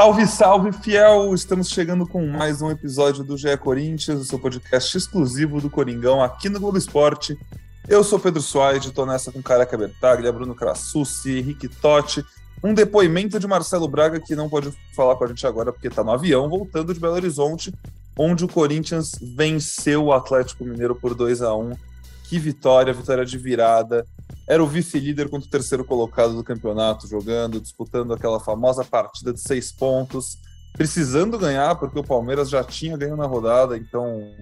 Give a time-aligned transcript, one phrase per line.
[0.00, 1.34] Salve, salve, fiel!
[1.34, 6.22] Estamos chegando com mais um episódio do GE Corinthians, o seu podcast exclusivo do Coringão
[6.22, 7.38] aqui no Globo Esporte.
[7.86, 12.24] Eu sou Pedro Suaide, estou nessa com Careca Bertaglia, Bruno Crassucci, Henrique Totti.
[12.64, 16.02] Um depoimento de Marcelo Braga que não pode falar com a gente agora porque está
[16.02, 17.70] no avião, voltando de Belo Horizonte,
[18.18, 21.76] onde o Corinthians venceu o Atlético Mineiro por 2 a 1
[22.24, 24.06] Que vitória, vitória de virada
[24.50, 29.40] era o vice-líder contra o terceiro colocado do campeonato, jogando, disputando aquela famosa partida de
[29.40, 30.38] seis pontos,
[30.72, 34.34] precisando ganhar, porque o Palmeiras já tinha ganho na rodada, então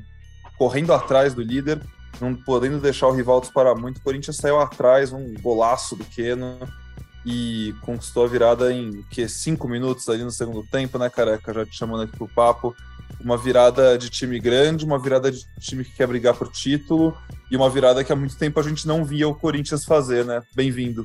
[0.57, 1.83] correndo atrás do líder,
[2.23, 3.99] não podendo deixar o rival disparar muito.
[3.99, 6.59] O Corinthians saiu atrás, um golaço do Keno,
[7.31, 11.53] e conquistou a virada em que cinco minutos ali no segundo tempo, né, careca?
[11.53, 12.75] Já te chamando aqui pro papo
[13.21, 17.15] uma virada de time grande, uma virada de time que quer brigar por título
[17.51, 20.43] e uma virada que há muito tempo a gente não via o Corinthians fazer, né?
[20.55, 21.05] Bem-vindo.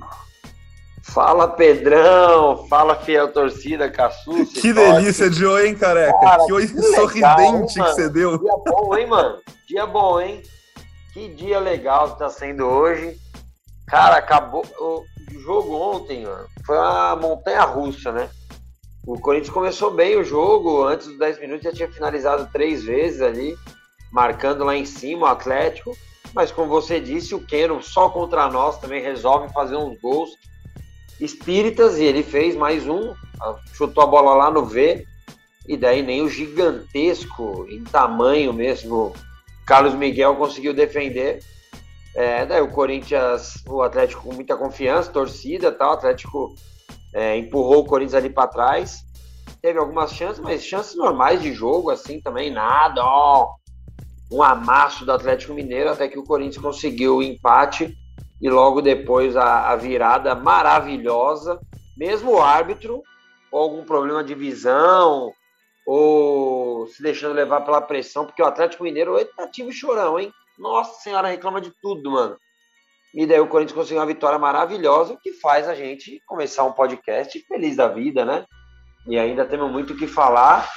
[1.02, 4.46] Fala Pedrão, fala fiel torcida, Cassu.
[4.62, 6.18] Que delícia de oi, hein, careca?
[6.20, 8.38] Cara, que oi que sorridente que você deu.
[8.38, 9.40] Dia bom, hein, mano?
[9.68, 10.42] Dia bom, hein?
[11.14, 13.18] Que dia legal que tá sendo hoje.
[13.88, 14.66] Cara, acabou.
[14.80, 15.06] O
[15.40, 18.30] jogo ontem, mano, foi uma montanha russa, né?
[19.06, 23.22] O Corinthians começou bem o jogo, antes dos 10 minutos já tinha finalizado três vezes
[23.22, 23.56] ali,
[24.12, 25.96] marcando lá em cima o Atlético.
[26.34, 30.32] Mas como você disse, o Keno só contra nós também resolve fazer uns gols
[31.20, 33.14] espíritas e ele fez mais um,
[33.74, 35.06] chutou a bola lá no V,
[35.68, 39.14] e daí nem o gigantesco, em tamanho mesmo,
[39.66, 41.40] Carlos Miguel conseguiu defender.
[42.16, 46.54] É, daí o Corinthians, o Atlético com muita confiança, torcida tal, Atlético
[47.14, 49.04] é, empurrou o Corinthians ali para trás.
[49.62, 53.56] Teve algumas chances, mas chances normais de jogo, assim também, nada, ó.
[54.32, 57.96] Um amasso do Atlético Mineiro até que o Corinthians conseguiu o empate
[58.42, 61.60] e logo depois a, a virada maravilhosa.
[61.96, 63.04] Mesmo o árbitro,
[63.52, 65.32] ou algum problema de visão,
[65.86, 70.34] ou se deixando levar pela pressão, porque o Atlético Mineiro é ativo chorão, hein?
[70.58, 72.38] Nossa senhora, reclama de tudo, mano.
[73.14, 77.40] E daí o Corinthians conseguiu uma vitória maravilhosa, que faz a gente começar um podcast
[77.48, 78.46] feliz da vida, né?
[79.08, 80.68] E ainda temos muito o que falar.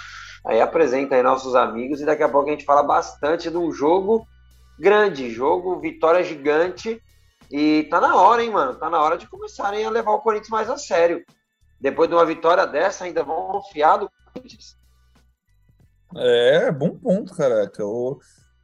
[0.44, 3.72] Aí apresenta aí nossos amigos e daqui a pouco a gente fala bastante de um
[3.72, 4.26] jogo
[4.78, 7.02] grande, jogo vitória gigante.
[7.50, 8.74] E tá na hora, hein, mano?
[8.74, 11.24] Tá na hora de começarem a levar o Corinthians mais a sério.
[11.80, 14.76] Depois de uma vitória dessa, ainda vão confiar do Corinthians.
[16.16, 17.84] É, bom ponto, caraca.
[17.84, 18.18] O...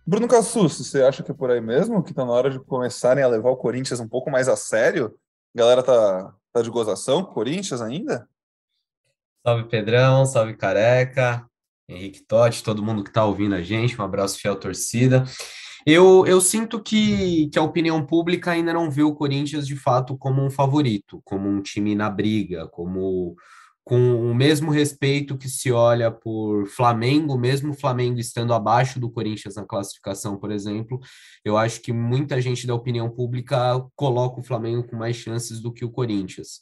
[0.05, 2.03] Bruno Cassus, você acha que é por aí mesmo?
[2.03, 5.15] Que tá na hora de começarem a levar o Corinthians um pouco mais a sério?
[5.55, 8.29] A galera tá, tá de gozação com Corinthians ainda?
[9.47, 11.47] Salve Pedrão, salve Careca,
[11.89, 15.25] Henrique Totti, todo mundo que tá ouvindo a gente, um abraço fiel torcida.
[15.85, 20.17] Eu, eu sinto que, que a opinião pública ainda não vê o Corinthians de fato
[20.17, 23.37] como um favorito, como um time na briga, como
[23.85, 29.57] com o mesmo respeito que se olha por Flamengo, mesmo Flamengo estando abaixo do Corinthians
[29.57, 31.01] na classificação, por exemplo,
[31.45, 35.73] eu acho que muita gente da opinião pública coloca o Flamengo com mais chances do
[35.73, 36.61] que o Corinthians.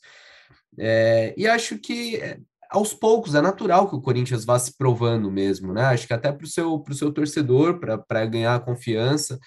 [0.79, 2.39] É, e acho que é,
[2.71, 5.83] aos poucos é natural que o Corinthians vá se provando mesmo, né?
[5.83, 9.39] Acho que até para o seu, seu torcedor, para ganhar confiança.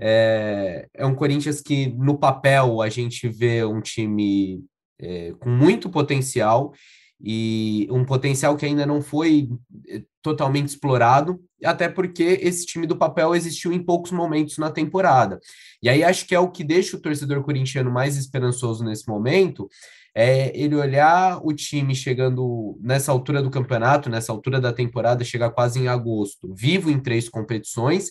[0.00, 4.64] É, é um Corinthians que, no papel, a gente vê um time
[5.00, 6.72] é, com muito potencial
[7.20, 9.48] e um potencial que ainda não foi
[9.88, 15.40] eh, totalmente explorado, até porque esse time do papel existiu em poucos momentos na temporada.
[15.82, 19.68] E aí acho que é o que deixa o torcedor corintiano mais esperançoso nesse momento,
[20.14, 25.50] é ele olhar o time chegando nessa altura do campeonato, nessa altura da temporada, chegar
[25.50, 28.10] quase em agosto, vivo em três competições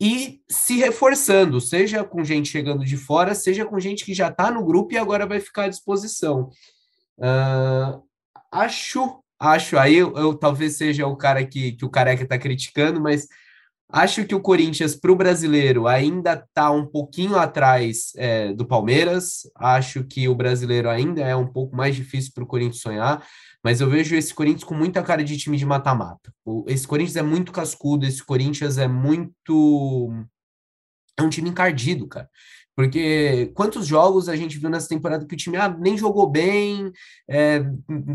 [0.00, 4.50] e se reforçando, seja com gente chegando de fora, seja com gente que já está
[4.50, 6.48] no grupo e agora vai ficar à disposição.
[7.20, 8.02] Uh,
[8.50, 13.00] acho, acho, aí eu, eu, talvez seja o cara que, que o Careca está criticando,
[13.00, 13.26] mas
[13.92, 19.42] acho que o Corinthians para o brasileiro ainda está um pouquinho atrás é, do Palmeiras.
[19.54, 23.26] Acho que o brasileiro ainda é um pouco mais difícil para o Corinthians sonhar,
[23.62, 26.32] mas eu vejo esse Corinthians com muita cara de time de mata-mata.
[26.66, 30.10] Esse Corinthians é muito cascudo, esse Corinthians é muito.
[31.18, 32.30] É um time encardido, cara.
[32.80, 36.90] Porque quantos jogos a gente viu nessa temporada que o time ah, nem jogou bem,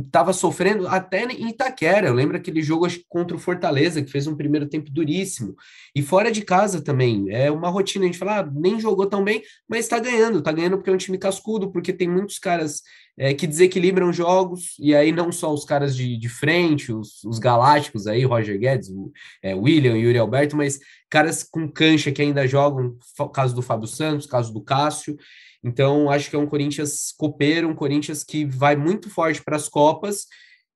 [0.03, 2.07] estava é, sofrendo, até em Itaquera.
[2.07, 5.56] Eu lembro aquele jogo acho, contra o Fortaleza, que fez um primeiro tempo duríssimo.
[5.95, 7.29] E fora de casa também.
[7.29, 8.06] É uma rotina.
[8.06, 10.39] A gente fala, ah, nem jogou tão bem, mas está ganhando.
[10.39, 12.81] Está ganhando porque é um time cascudo, porque tem muitos caras
[13.17, 17.39] é, que desequilibram jogos, e aí não só os caras de, de frente, os, os
[17.39, 20.79] galácticos aí, Roger Guedes, o, é, William, Yuri Alberto, mas
[21.09, 22.97] caras com cancha que ainda jogam,
[23.33, 25.15] caso do Fábio Santos, caso do Cássio.
[25.63, 29.69] Então, acho que é um Corinthians copeiro, um Corinthians que vai muito forte para as
[29.69, 30.27] Copas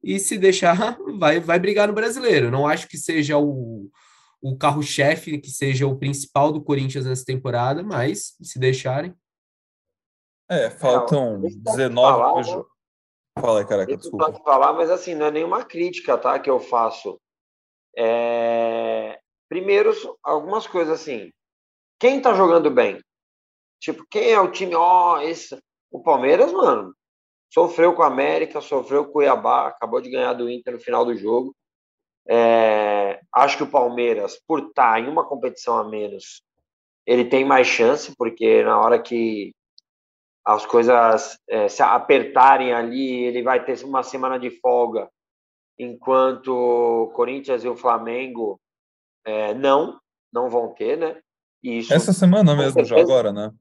[0.01, 2.49] e se deixar, vai, vai brigar no brasileiro.
[2.49, 3.89] Não acho que seja o,
[4.41, 9.13] o carro-chefe, que seja o principal do Corinthians nessa temporada, mas se deixarem.
[10.49, 12.67] É, faltam é, 19 jogos.
[13.39, 14.31] Fala aí, careca, desculpa.
[14.31, 17.19] Pode falar, mas assim, não é nenhuma crítica, tá, que eu faço.
[17.95, 19.19] É...
[19.47, 19.91] Primeiro,
[20.23, 21.31] algumas coisas assim.
[21.99, 23.01] Quem tá jogando bem?
[23.79, 24.75] Tipo, quem é o time?
[24.75, 25.57] Ó, oh, esse.
[25.91, 26.93] O Palmeiras, mano,
[27.51, 31.05] sofreu com a América, sofreu com o Cuiabá, acabou de ganhar do Inter no final
[31.05, 31.55] do jogo.
[32.27, 36.43] É, acho que o Palmeiras, por estar tá em uma competição a menos,
[37.05, 39.51] ele tem mais chance, porque na hora que
[40.53, 45.07] as coisas é, se apertarem ali, ele vai ter uma semana de folga,
[45.77, 48.59] enquanto o Corinthians e o Flamengo
[49.23, 49.99] é, não,
[50.33, 51.21] não vão ter, né?
[51.61, 53.51] Isso, Essa semana mesmo, já agora, né?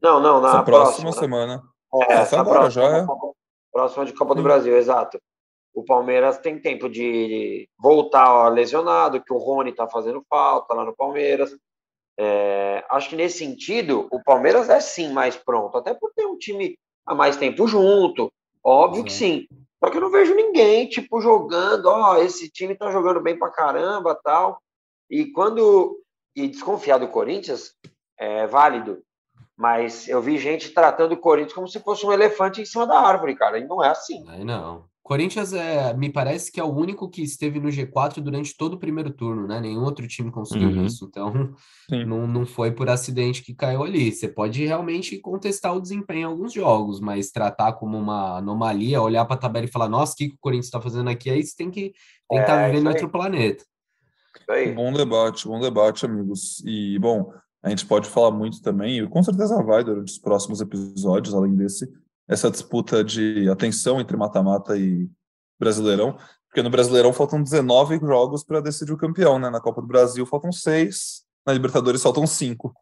[0.00, 1.62] Não, não, na Essa próxima, próxima semana.
[1.94, 3.06] É, essa agora próxima, já é.
[3.72, 5.20] Próxima de Copa do Brasil, exato.
[5.74, 10.84] O Palmeiras tem tempo de voltar ó, lesionado, que o Rony está fazendo falta lá
[10.84, 11.50] no Palmeiras.
[12.18, 16.36] É, acho que nesse sentido, o Palmeiras é sim mais pronto, até por ter um
[16.36, 19.46] time há mais tempo junto, óbvio que sim.
[19.82, 23.50] Só que eu não vejo ninguém, tipo, jogando, ó, esse time tá jogando bem pra
[23.50, 24.60] caramba tal.
[25.08, 25.98] E quando.
[26.36, 27.74] E desconfiar do Corinthians
[28.16, 29.02] é válido.
[29.56, 33.00] Mas eu vi gente tratando o Corinthians como se fosse um elefante em cima da
[33.00, 33.58] árvore, cara.
[33.58, 34.24] E não é assim.
[34.28, 34.84] Aí não.
[35.10, 38.78] Corinthians é, me parece que é o único que esteve no G4 durante todo o
[38.78, 39.58] primeiro turno, né?
[39.58, 40.86] Nenhum outro time conseguiu uhum.
[40.86, 41.04] isso.
[41.04, 41.52] Então,
[42.06, 44.12] não, não foi por acidente que caiu ali.
[44.12, 49.24] Você pode realmente contestar o desempenho em alguns jogos, mas tratar como uma anomalia, olhar
[49.24, 51.28] para a tabela e falar, nossa, o que, que o Corinthians está fazendo aqui?
[51.28, 51.92] Aí você tem que
[52.30, 53.64] estar tá é, vivendo em outro planeta.
[54.76, 56.62] Bom debate, bom debate, amigos.
[56.64, 57.32] E, bom,
[57.64, 61.56] a gente pode falar muito também, e com certeza vai durante os próximos episódios, além
[61.56, 61.88] desse,
[62.30, 65.10] essa disputa de atenção entre mata-mata e
[65.58, 66.16] Brasileirão,
[66.46, 69.50] porque no Brasileirão faltam 19 jogos para decidir o campeão, né?
[69.50, 72.72] Na Copa do Brasil faltam seis, na Libertadores faltam cinco.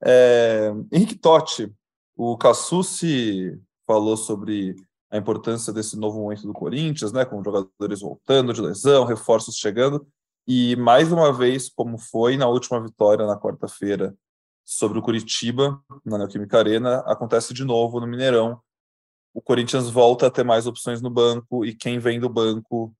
[0.00, 1.74] É, Henrique Totti,
[2.16, 4.76] o Cassucci falou sobre
[5.10, 7.24] a importância desse novo momento do Corinthians, né?
[7.24, 10.06] Com jogadores voltando de lesão, reforços chegando,
[10.46, 14.14] e mais uma vez, como foi na última vitória na quarta-feira
[14.64, 18.60] sobre o Curitiba, na Neoquímica Arena, acontece de novo no Mineirão,
[19.38, 22.92] o Corinthians volta a ter mais opções no banco e quem vem do banco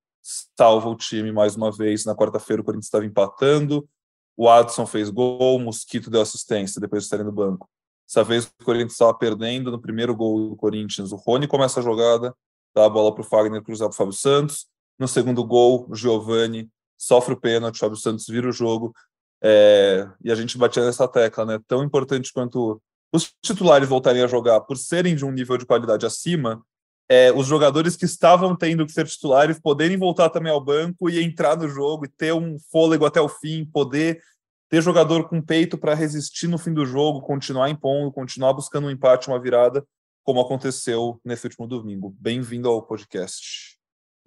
[0.56, 2.04] salva o time mais uma vez.
[2.04, 3.88] Na quarta-feira o Corinthians estava empatando,
[4.36, 7.68] o Adson fez gol, o Mosquito deu assistência depois de estarem no banco.
[8.06, 11.10] Dessa vez o Corinthians estava perdendo no primeiro gol do Corinthians.
[11.10, 12.32] O Rony começa a jogada,
[12.72, 14.68] dá a bola para o Fagner cruzar para o Fábio Santos.
[14.96, 18.94] No segundo gol, o Giovani sofre o pênalti, o Fábio Santos vira o jogo.
[19.42, 21.58] É, e a gente batia nessa tecla, né?
[21.66, 22.80] Tão importante quanto
[23.12, 26.62] os titulares voltarem a jogar por serem de um nível de qualidade acima,
[27.08, 31.22] é, os jogadores que estavam tendo que ser titulares poderem voltar também ao banco e
[31.22, 34.20] entrar no jogo e ter um fôlego até o fim, poder
[34.68, 38.90] ter jogador com peito para resistir no fim do jogo, continuar impondo, continuar buscando um
[38.90, 39.82] empate, uma virada,
[40.22, 42.14] como aconteceu nesse último domingo.
[42.20, 43.78] Bem-vindo ao podcast.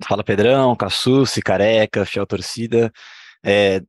[0.04, 2.92] Fala Pedrão, Cassucci, Careca, Fiel Torcida.
[3.46, 3.84] É,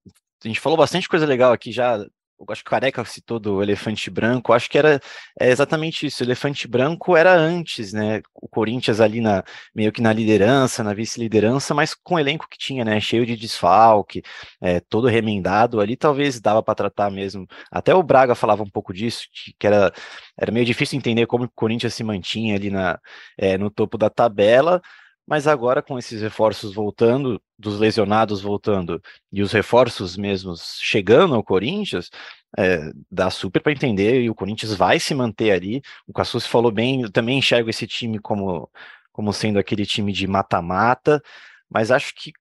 [0.45, 2.05] a gente falou bastante coisa legal aqui já
[2.49, 5.01] acho que o Careca citou do elefante branco, acho que era
[5.39, 6.23] é exatamente isso.
[6.23, 8.21] O elefante branco era antes, né?
[8.35, 9.45] O Corinthians ali na
[9.75, 13.01] meio que na liderança, na vice-liderança, mas com o elenco que tinha, né?
[13.01, 14.23] Cheio de desfalque,
[14.61, 17.47] é, todo remendado ali, talvez dava para tratar mesmo.
[17.71, 19.27] Até o Braga falava um pouco disso,
[19.59, 19.93] que era,
[20.37, 22.99] era meio difícil entender como o Corinthians se mantinha ali na,
[23.39, 24.81] é, no topo da tabela
[25.27, 29.01] mas agora com esses reforços voltando, dos lesionados voltando
[29.33, 32.11] e os reforços mesmos chegando ao Corinthians,
[32.59, 35.83] é, dá super para entender e o Corinthians vai se manter ali.
[36.07, 38.71] O Cassus falou bem, eu também enxergo esse time como,
[39.13, 41.23] como sendo aquele time de mata-mata,
[41.71, 42.33] mas acho que,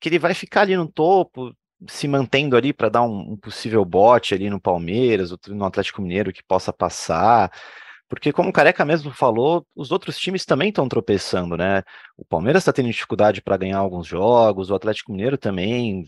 [0.00, 1.54] que ele vai ficar ali no topo,
[1.88, 6.32] se mantendo ali para dar um, um, possível bote ali no Palmeiras, no Atlético Mineiro
[6.32, 7.50] que possa passar.
[8.10, 11.84] Porque, como o Careca mesmo falou, os outros times também estão tropeçando, né?
[12.18, 16.04] O Palmeiras está tendo dificuldade para ganhar alguns jogos, o Atlético Mineiro também.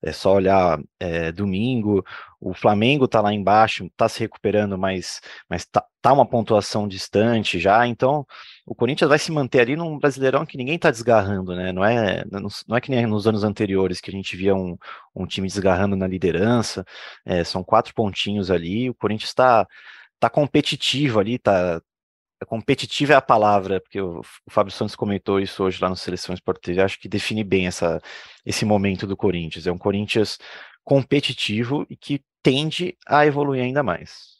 [0.00, 2.04] É só olhar é, domingo.
[2.40, 5.20] O Flamengo está lá embaixo, está se recuperando, mas
[5.50, 7.84] mas tá, tá, uma pontuação distante já.
[7.84, 8.24] Então,
[8.64, 11.72] o Corinthians vai se manter ali num Brasileirão que ninguém está desgarrando, né?
[11.72, 14.76] Não é não, é que nem nos anos anteriores que a gente via um,
[15.16, 16.84] um time desgarrando na liderança.
[17.26, 18.88] É, são quatro pontinhos ali.
[18.88, 19.66] O Corinthians está
[20.20, 21.80] tá competitivo ali, tá
[22.46, 26.34] competitivo é a palavra, porque o, o Fábio Santos comentou isso hoje lá no Seleção
[26.34, 28.00] Sport TV, acho que define bem essa,
[28.46, 29.66] esse momento do Corinthians.
[29.66, 30.38] É um Corinthians
[30.84, 34.38] competitivo e que tende a evoluir ainda mais.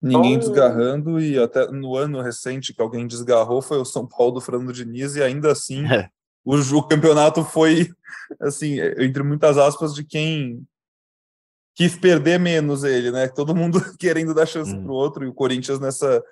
[0.00, 4.34] Ninguém Então- desgarrando, e até no ano recente que alguém desgarrou foi o São Paulo
[4.34, 6.08] do Fernando Diniz, e ainda assim É.
[6.44, 7.88] o, o campeonato foi,
[8.40, 10.64] assim, entre muitas aspas, de quem
[11.78, 13.28] quis perder menos ele, né?
[13.28, 14.82] Todo mundo querendo dar chance Hum.
[14.82, 16.22] para o outro, e o Corinthians nessa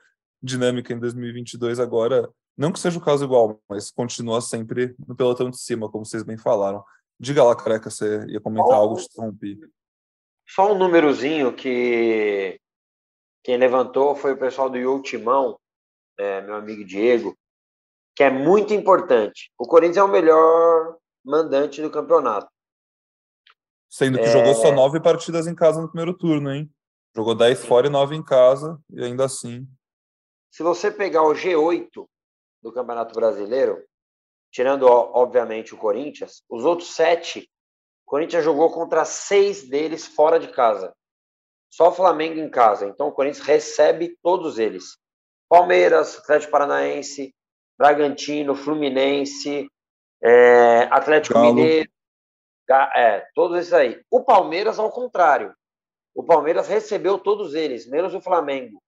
[0.43, 5.49] dinâmica em 2022 agora, não que seja o caso igual, mas continua sempre no pelotão
[5.49, 6.85] de cima, como vocês bem falaram.
[7.19, 9.61] Diga lá, careca, você ia comentar Ó, algo, te interrompi.
[10.49, 12.59] Só um númerozinho que
[13.45, 15.57] quem levantou foi o pessoal do Yo Timão,
[16.19, 17.37] é, meu amigo Diego,
[18.17, 19.53] que é muito importante.
[19.57, 22.49] O Corinthians é o melhor mandante do campeonato.
[23.97, 24.31] Sendo que É.
[24.31, 26.71] jogou só nove partidas em casa no primeiro turno, hein?
[27.17, 29.67] Jogou dez fora e nove em casa, e ainda assim.
[30.53, 32.07] Se você pegar o G8
[32.63, 33.83] do Campeonato Brasileiro,
[34.53, 37.49] tirando, obviamente, o Corinthians, os outros sete,
[38.07, 40.95] o Corinthians jogou contra seis deles fora de casa.
[41.71, 42.85] Só o Flamengo em casa.
[42.85, 44.99] Então, o Corinthians recebe todos eles.
[45.49, 47.35] Palmeiras, Atlético Paranaense,
[47.79, 49.67] Bragantino, Fluminense,
[50.23, 51.55] é, Atlético Galo.
[51.55, 51.91] Mineiro,
[52.95, 54.01] é, todos esses aí.
[54.11, 55.55] O Palmeiras, ao contrário.
[56.15, 58.83] O Palmeiras recebeu todos eles, menos o Flamengo.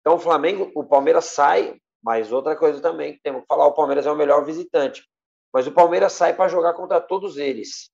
[0.00, 3.72] Então, o Flamengo, o Palmeiras sai, mas outra coisa também que temos que falar: o
[3.72, 5.04] Palmeiras é o melhor visitante.
[5.52, 7.90] Mas o Palmeiras sai para jogar contra todos eles.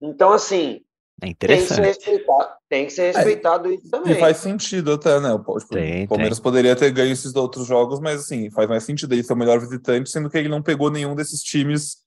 [0.00, 0.82] Então, assim,
[1.22, 1.86] É tem que ser interessante.
[1.86, 4.18] respeitado, tem que ser respeitado isso E também.
[4.18, 5.32] faz sentido até, né?
[5.32, 8.84] O, tipo, Tem, o Palmeiras poderia ter ganho esses outros jogos, mas assim, faz mais
[8.84, 11.98] sentido ele ser o melhor visitante, sendo que ele não pegou nenhum desses times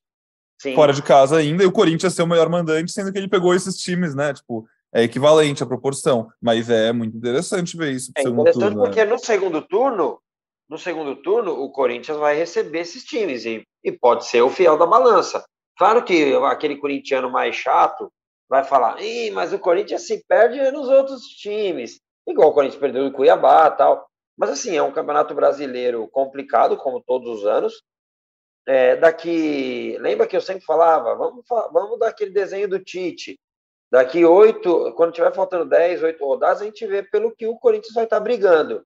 [0.63, 0.75] Sim.
[0.75, 3.53] fora de casa ainda, e o Corinthians ser o melhor mandante, sendo que ele pegou
[3.53, 4.33] esses times, né?
[4.33, 6.29] Tipo, é equivalente a proporção.
[6.41, 8.77] Mas é muito interessante ver isso É interessante turno.
[8.77, 8.85] né?
[8.85, 10.21] porque no segundo turno,
[10.69, 14.77] no segundo turno, o Corinthians vai receber esses times e, e pode ser o fiel
[14.77, 15.43] da balança.
[15.77, 18.09] Claro que aquele corintiano mais chato
[18.49, 23.03] vai falar, Ih, mas o Corinthians se perde nos outros times, igual o Corinthians perdeu
[23.03, 24.05] no Cuiabá tal.
[24.37, 27.83] Mas assim, é um campeonato brasileiro complicado, como todos os anos.
[28.65, 33.39] É, daqui, lembra que eu sempre falava, vamos, vamos dar aquele desenho do Tite.
[33.91, 37.93] Daqui oito, quando tiver faltando 10, oito rodadas, a gente vê pelo que o Corinthians
[37.93, 38.83] vai estar brigando.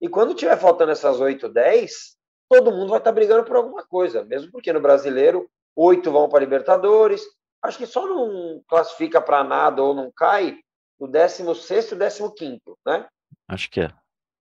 [0.00, 2.16] E quando tiver faltando essas 8, 10,
[2.48, 6.40] todo mundo vai estar brigando por alguma coisa, mesmo porque no brasileiro, oito vão para
[6.40, 7.22] Libertadores.
[7.62, 10.58] Acho que só não classifica para nada ou não cai
[10.98, 13.06] o 16 e 15, né?
[13.48, 13.88] Acho que é.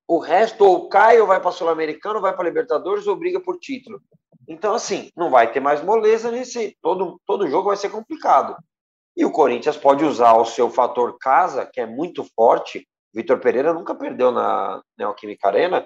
[0.10, 4.02] O resto ou cai ou vai para Sul-Americano, vai para Libertadores ou briga por título.
[4.48, 6.76] Então, assim, não vai ter mais moleza nesse.
[6.82, 8.58] Todo, todo jogo vai ser complicado.
[9.16, 12.88] E o Corinthians pode usar o seu fator casa, que é muito forte.
[13.14, 15.86] Vitor Pereira nunca perdeu na Neoquímica Arena.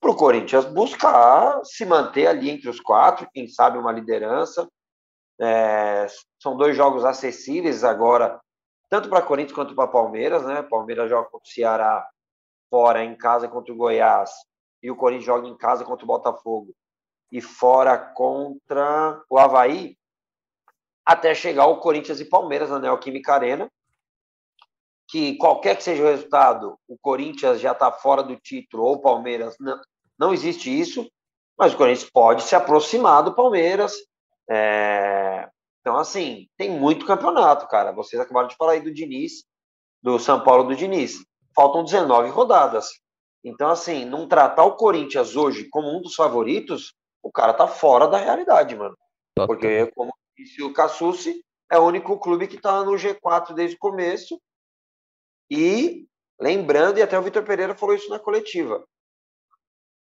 [0.00, 4.68] Para o Corinthians buscar se manter ali entre os quatro, quem sabe uma liderança.
[5.40, 6.08] É,
[6.42, 8.40] são dois jogos acessíveis agora,
[8.90, 10.44] tanto para Corinthians quanto para Palmeiras.
[10.44, 10.62] Né?
[10.62, 12.08] Palmeiras joga contra o Ceará
[12.76, 14.30] fora em casa contra o Goiás
[14.82, 16.74] e o Corinthians joga em casa contra o Botafogo
[17.32, 19.96] e fora contra o Havaí,
[21.02, 23.72] até chegar o Corinthians e Palmeiras na Neoquímica Arena,
[25.08, 29.00] que qualquer que seja o resultado, o Corinthians já está fora do título ou o
[29.00, 29.80] Palmeiras, não,
[30.18, 31.10] não existe isso,
[31.58, 33.94] mas o Corinthians pode se aproximar do Palmeiras.
[34.50, 35.48] É...
[35.80, 37.90] Então, assim, tem muito campeonato, cara.
[37.90, 39.46] Vocês acabaram de falar aí do Diniz,
[40.02, 41.24] do São Paulo do Diniz.
[41.56, 42.90] Faltam 19 rodadas.
[43.42, 48.06] Então, assim, não tratar o Corinthians hoje como um dos favoritos, o cara tá fora
[48.06, 48.96] da realidade, mano.
[49.34, 53.78] Porque, como disse o Cassucci, é o único clube que tá no G4 desde o
[53.78, 54.40] começo.
[55.50, 56.06] E,
[56.38, 58.84] lembrando, e até o Vitor Pereira falou isso na coletiva,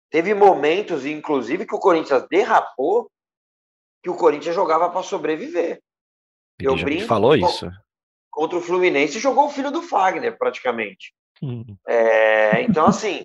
[0.09, 3.09] teve momentos, inclusive, que o Corinthians derrapou,
[4.01, 5.81] que o Corinthians jogava para sobreviver.
[6.59, 7.69] Ele Eu brinco falou isso.
[8.31, 11.13] Contra o Fluminense, jogou o filho do Fagner, praticamente.
[11.87, 13.23] É, então, assim,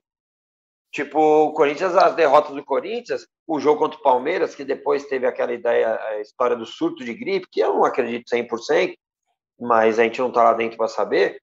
[0.93, 5.27] tipo, o Corinthians, as derrotas do Corinthians, o jogo contra o Palmeiras, que depois teve
[5.27, 8.95] aquela ideia, a história do surto de gripe, que eu não acredito 100%,
[9.61, 11.41] mas a gente não tá lá dentro para saber,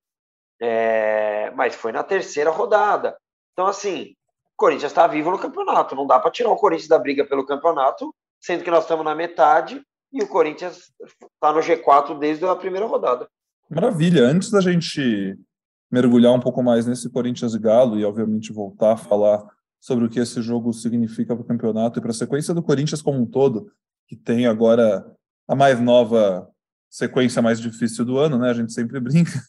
[0.59, 3.15] é, mas foi na terceira rodada.
[3.53, 4.13] Então, assim,
[4.53, 7.45] o Corinthians está vivo no campeonato, não dá para tirar o Corinthians da briga pelo
[7.45, 9.81] campeonato, sendo que nós estamos na metade
[10.11, 13.27] e o Corinthians está no G4 desde a primeira rodada.
[13.69, 14.23] Maravilha.
[14.23, 15.37] Antes da gente
[15.91, 19.45] mergulhar um pouco mais nesse Corinthians e Galo e, obviamente, voltar a falar
[19.79, 23.01] sobre o que esse jogo significa para o campeonato e para a sequência do Corinthians
[23.01, 23.71] como um todo,
[24.07, 25.05] que tem agora
[25.47, 26.49] a mais nova
[26.89, 28.49] sequência mais difícil do ano, né?
[28.49, 29.39] A gente sempre brinca.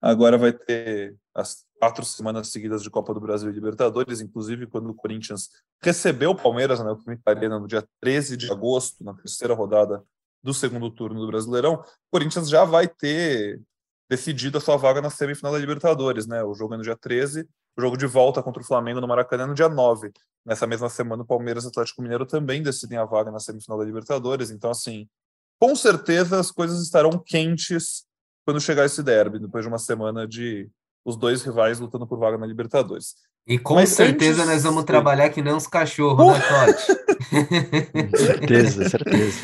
[0.00, 4.90] Agora vai ter as quatro semanas seguidas de Copa do Brasil e Libertadores, inclusive quando
[4.90, 5.48] o Corinthians
[5.80, 10.02] recebeu o Palmeiras na Neoquímica Arena no dia 13 de agosto, na terceira rodada
[10.42, 13.60] do segundo turno do Brasileirão, o Corinthians já vai ter
[14.08, 16.42] decidido a sua vaga na semifinal da Libertadores, né?
[16.42, 17.46] O jogo é no dia 13,
[17.76, 20.10] o jogo de volta contra o Flamengo no Maracanã no dia 9.
[20.44, 23.78] Nessa mesma semana, o Palmeiras e o Atlético Mineiro também decidem a vaga na semifinal
[23.78, 24.50] da Libertadores.
[24.50, 25.06] Então, assim,
[25.60, 28.04] com certeza as coisas estarão quentes
[28.44, 30.70] quando chegar esse derby, depois de uma semana de
[31.04, 33.14] os dois rivais lutando por vaga na Libertadores.
[33.48, 34.52] E com Mas certeza antes...
[34.52, 36.32] nós vamos trabalhar que nem uns cachorros, uh!
[36.32, 38.18] né, Totti?
[38.18, 39.38] certeza, certeza.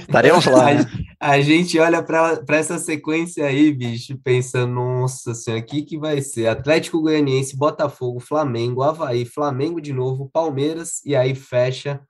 [0.00, 0.70] Estaremos lá.
[0.70, 0.84] A, né?
[1.20, 6.20] a gente olha para essa sequência aí, bicho, pensando, nossa senhora, o que, que vai
[6.20, 6.48] ser?
[6.48, 12.00] Atlético Goianiense, Botafogo, Flamengo, Havaí, Flamengo de novo, Palmeiras, e aí fecha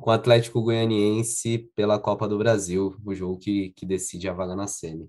[0.00, 4.56] com o Atlético Goianiense pela Copa do Brasil, o jogo que, que decide a vaga
[4.56, 5.06] na semi.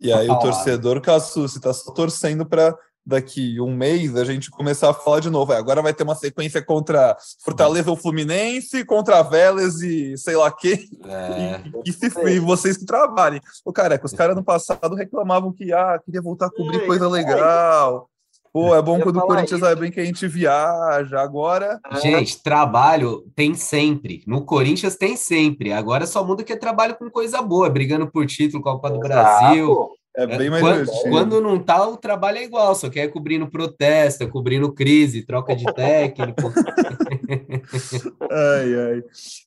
[0.00, 2.76] E aí o torcedor Cassucci está só torcendo para
[3.06, 5.52] daqui um mês a gente começar a falar de novo.
[5.52, 10.50] É, agora vai ter uma sequência contra Fortaleza ou Fluminense, contra Vélez e sei lá
[10.50, 10.86] quê.
[11.04, 11.60] É.
[11.84, 13.40] E, e, se, e vocês que trabalhem.
[13.64, 18.08] O cara, os caras no passado reclamavam que ah, queria voltar a cobrir coisa legal.
[18.54, 21.20] Pô, é bom quando o Corinthians vai bem que a gente viaja.
[21.20, 21.80] Agora.
[22.00, 24.22] Gente, trabalho tem sempre.
[24.28, 25.72] No Corinthians tem sempre.
[25.72, 29.88] Agora só muda que é trabalho com coisa boa, brigando por título, Copa do Brasil.
[30.16, 33.50] É bem mais quando, quando, não tá, o trabalho é igual, só que é cobrindo
[33.50, 36.52] protesto, cobrindo crise, troca de técnico.
[38.30, 39.04] ai, ai.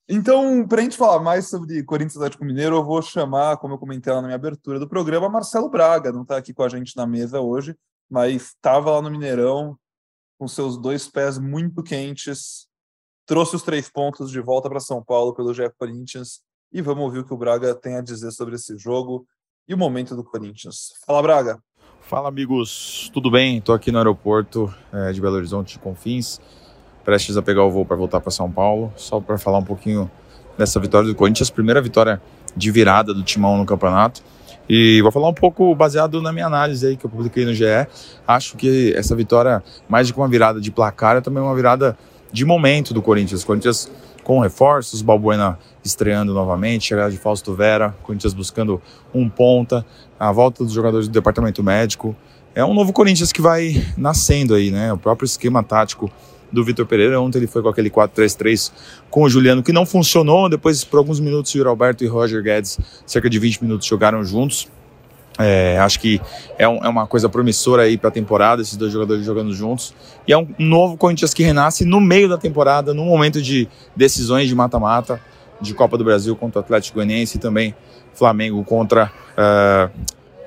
[0.09, 3.77] Então, para a gente falar mais sobre Corinthians Atlético Mineiro, eu vou chamar, como eu
[3.77, 6.11] comentei lá na minha abertura do programa, Marcelo Braga.
[6.11, 7.73] Não está aqui com a gente na mesa hoje,
[8.09, 9.77] mas estava lá no Mineirão
[10.37, 12.67] com seus dois pés muito quentes,
[13.25, 16.41] trouxe os três pontos de volta para São Paulo pelo GE Corinthians
[16.73, 19.25] e vamos ouvir o que o Braga tem a dizer sobre esse jogo
[19.67, 20.93] e o momento do Corinthians.
[21.05, 21.59] Fala, Braga.
[22.01, 23.11] Fala, amigos.
[23.13, 23.57] Tudo bem?
[23.57, 26.39] Estou aqui no aeroporto é, de Belo Horizonte de Confins,
[27.03, 30.09] prestes a pegar o voo para voltar para São Paulo, só para falar um pouquinho
[30.57, 32.21] dessa vitória do Corinthians, primeira vitória
[32.55, 34.21] de virada do Timão no campeonato.
[34.69, 37.65] E vou falar um pouco baseado na minha análise aí que eu publiquei no GE.
[38.25, 41.97] Acho que essa vitória, mais do que uma virada de placar, é também uma virada
[42.31, 43.43] de momento do Corinthians.
[43.43, 43.89] O Corinthians
[44.27, 48.81] com reforços, Balbuena estreando novamente, chegada de Fausto Vera, Corinthians buscando
[49.13, 49.85] um ponta,
[50.19, 52.13] a volta dos jogadores do departamento médico.
[52.53, 54.91] É um novo Corinthians que vai nascendo aí, né?
[54.91, 56.11] O próprio esquema tático
[56.51, 57.21] do Vitor Pereira.
[57.21, 58.73] Ontem ele foi com aquele 4-3-3
[59.09, 60.49] com o Juliano, que não funcionou.
[60.49, 64.67] Depois, por alguns minutos, o Alberto e Roger Guedes, cerca de 20 minutos, jogaram juntos.
[65.39, 66.19] É, acho que
[66.57, 69.93] é, um, é, uma coisa promissora aí para a temporada, esses dois jogadores jogando juntos.
[70.27, 74.47] E é um novo Corinthians que renasce no meio da temporada, num momento de decisões
[74.47, 75.21] de mata-mata,
[75.61, 77.75] de Copa do Brasil contra o Atlético Goianiense e também
[78.13, 79.91] Flamengo contra uh,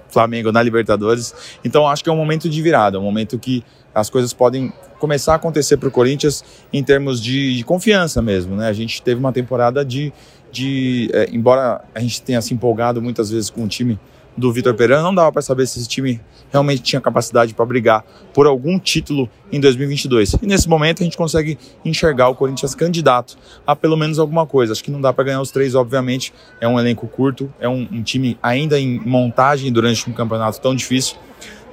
[0.08, 1.34] Flamengo na Libertadores.
[1.64, 5.32] Então acho que é um momento de virada, um momento que as coisas podem começar
[5.32, 8.56] a acontecer para o Corinthians em termos de, de, confiança mesmo.
[8.56, 8.68] Né?
[8.68, 10.12] A gente teve uma temporada de.
[10.52, 13.98] de é, embora a gente tenha se empolgado muitas vezes com o time
[14.36, 18.04] do Vitor Pereira, não dava para saber se esse time realmente tinha capacidade para brigar
[18.32, 20.36] por algum título em 2022.
[20.42, 24.72] E nesse momento a gente consegue enxergar o Corinthians candidato a pelo menos alguma coisa.
[24.72, 26.32] Acho que não dá para ganhar os três, obviamente.
[26.60, 30.74] É um elenco curto, é um, um time ainda em montagem durante um campeonato tão
[30.74, 31.16] difícil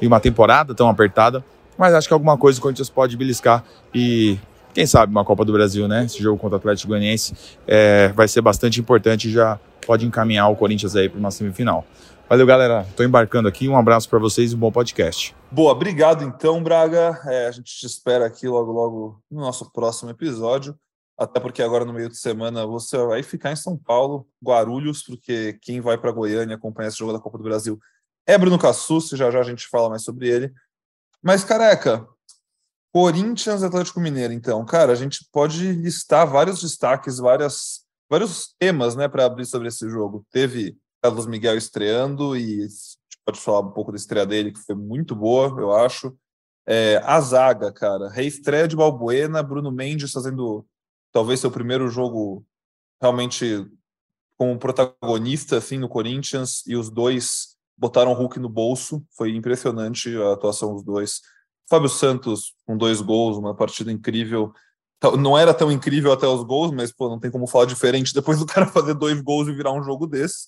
[0.02, 1.44] e uma temporada tão apertada.
[1.78, 4.38] Mas acho que alguma coisa o Corinthians pode beliscar e
[4.74, 6.06] quem sabe uma Copa do Brasil, né?
[6.06, 7.34] Esse jogo contra o Atlético Goianiense
[7.68, 11.86] é, vai ser bastante importante e já pode encaminhar o Corinthians aí para uma semifinal.
[12.30, 12.86] Valeu, galera.
[12.90, 13.70] Estou embarcando aqui.
[13.70, 15.34] Um abraço para vocês e um bom podcast.
[15.50, 17.18] Boa, obrigado então, Braga.
[17.26, 20.78] É, a gente te espera aqui logo, logo no nosso próximo episódio.
[21.18, 25.58] Até porque agora no meio de semana você vai ficar em São Paulo, Guarulhos, porque
[25.62, 27.80] quem vai para Goiânia acompanhar esse jogo da Copa do Brasil
[28.28, 29.16] é Bruno Cassucci.
[29.16, 30.54] Já já a gente fala mais sobre ele.
[31.24, 32.06] Mas, careca,
[32.94, 39.08] Corinthians Atlético Mineiro, então, cara, a gente pode listar vários destaques, várias, vários temas, né,
[39.08, 40.26] para abrir sobre esse jogo.
[40.30, 44.60] Teve Carlos Miguel estreando e a gente pode falar um pouco da estreia dele, que
[44.60, 46.16] foi muito boa, eu acho.
[46.66, 50.66] É, a zaga, cara, reestreia de Balbuena, Bruno Mendes fazendo
[51.14, 52.46] talvez seu primeiro jogo
[53.02, 53.66] realmente
[54.38, 60.16] como protagonista assim no Corinthians e os dois botaram o Hulk no bolso, foi impressionante
[60.18, 61.22] a atuação dos dois.
[61.70, 64.52] Fábio Santos com dois gols, uma partida incrível.
[65.20, 68.40] Não era tão incrível até os gols, mas pô, não tem como falar diferente depois
[68.40, 70.48] do cara fazer dois gols e virar um jogo desse.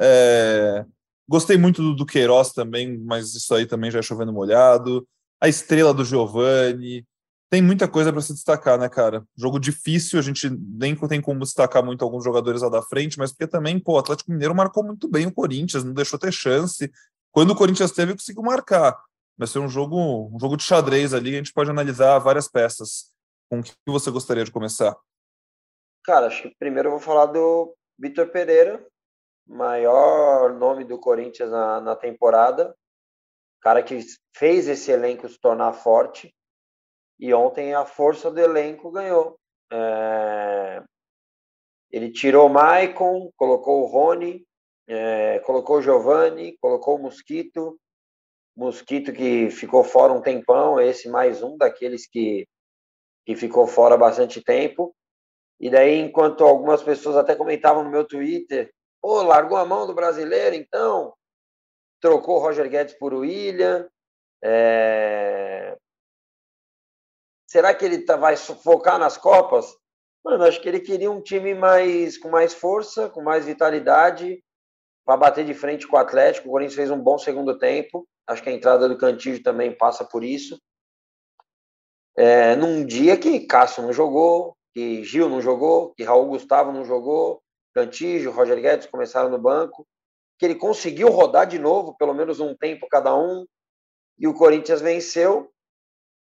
[0.00, 0.84] É...
[1.28, 5.06] Gostei muito do, do Queiroz também, mas isso aí também já é chovendo molhado.
[5.40, 7.06] A estrela do Giovani.
[7.48, 9.24] Tem muita coisa para se destacar, né, cara?
[9.36, 13.32] Jogo difícil, a gente nem tem como destacar muito alguns jogadores lá da frente, mas
[13.32, 16.90] porque também, pô, o Atlético Mineiro marcou muito bem o Corinthians, não deixou ter chance.
[17.32, 19.00] Quando o Corinthians teve, conseguiu marcar.
[19.36, 23.10] Vai ser um jogo, um jogo de xadrez ali, a gente pode analisar várias peças.
[23.48, 24.96] Com o que você gostaria de começar?
[26.04, 28.86] Cara, acho que primeiro eu vou falar do Vitor Pereira,
[29.50, 32.74] maior nome do Corinthians na, na temporada,
[33.60, 33.98] cara que
[34.34, 36.32] fez esse elenco se tornar forte.
[37.18, 39.38] E ontem a força do elenco ganhou.
[39.72, 40.82] É...
[41.90, 44.46] Ele tirou o Maicon, colocou o Rony,
[44.88, 45.40] é...
[45.40, 47.78] colocou o Giovanni, colocou o Mosquito.
[48.56, 52.46] Mosquito que ficou fora um tempão, esse mais um daqueles que,
[53.26, 54.94] que ficou fora bastante tempo.
[55.58, 59.94] E daí, enquanto algumas pessoas até comentavam no meu Twitter, pô, largou a mão do
[59.94, 61.14] brasileiro, então,
[62.00, 63.88] trocou Roger Guedes por William.
[64.42, 65.76] É...
[67.46, 69.66] Será que ele tá, vai focar nas Copas?
[70.24, 74.42] Mano, acho que ele queria um time mais com mais força, com mais vitalidade,
[75.04, 76.48] para bater de frente com o Atlético.
[76.48, 78.06] O Corinthians fez um bom segundo tempo.
[78.26, 80.60] Acho que a entrada do Cantillo também passa por isso.
[82.16, 86.84] É, num dia que Cássio não jogou, que Gil não jogou, que Raul Gustavo não
[86.84, 87.42] jogou,
[87.74, 89.86] Cantillo, Roger Guedes começaram no banco,
[90.38, 93.46] que ele conseguiu rodar de novo, pelo menos um tempo cada um,
[94.18, 95.52] e o Corinthians venceu.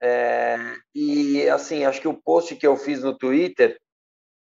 [0.01, 0.57] É,
[0.95, 3.79] e assim, acho que o post que eu fiz no Twitter,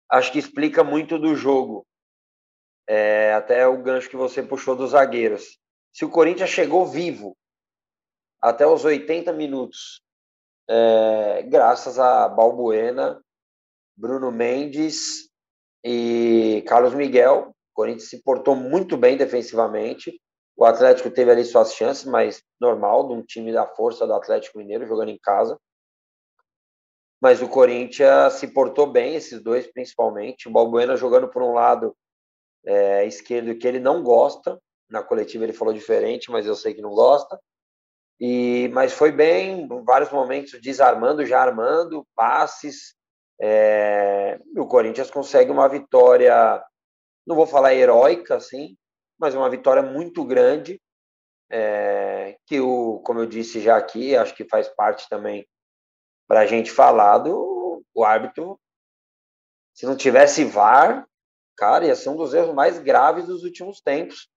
[0.10, 1.86] acho que explica muito do jogo.
[2.88, 5.58] É, até o gancho que você puxou dos zagueiros.
[5.94, 7.38] Se o Corinthians chegou vivo
[8.42, 10.02] até os 80 minutos,
[10.70, 13.22] é, graças a Balbuena,
[13.96, 15.31] Bruno Mendes
[15.84, 17.50] e Carlos Miguel.
[17.50, 20.20] O Corinthians se portou muito bem defensivamente.
[20.56, 24.58] O Atlético teve ali suas chances, mas normal, de um time da força do Atlético
[24.58, 25.58] Mineiro jogando em casa.
[27.22, 30.48] Mas o Corinthians se portou bem, esses dois principalmente.
[30.48, 31.96] O Balbuena jogando por um lado
[32.66, 34.60] é, esquerdo que ele não gosta.
[34.90, 37.40] Na coletiva ele falou diferente, mas eu sei que não gosta.
[38.20, 42.96] E, mas foi bem, em vários momentos desarmando, já armando, passes,
[43.44, 46.64] é, o Corinthians consegue uma vitória,
[47.26, 48.78] não vou falar heróica, assim,
[49.18, 50.80] mas uma vitória muito grande,
[51.50, 55.48] é, que o, como eu disse já aqui, acho que faz parte também
[56.28, 58.60] para a gente falar do o árbitro.
[59.74, 61.08] Se não tivesse VAR,
[61.58, 64.30] cara, ia ser um dos erros mais graves dos últimos tempos.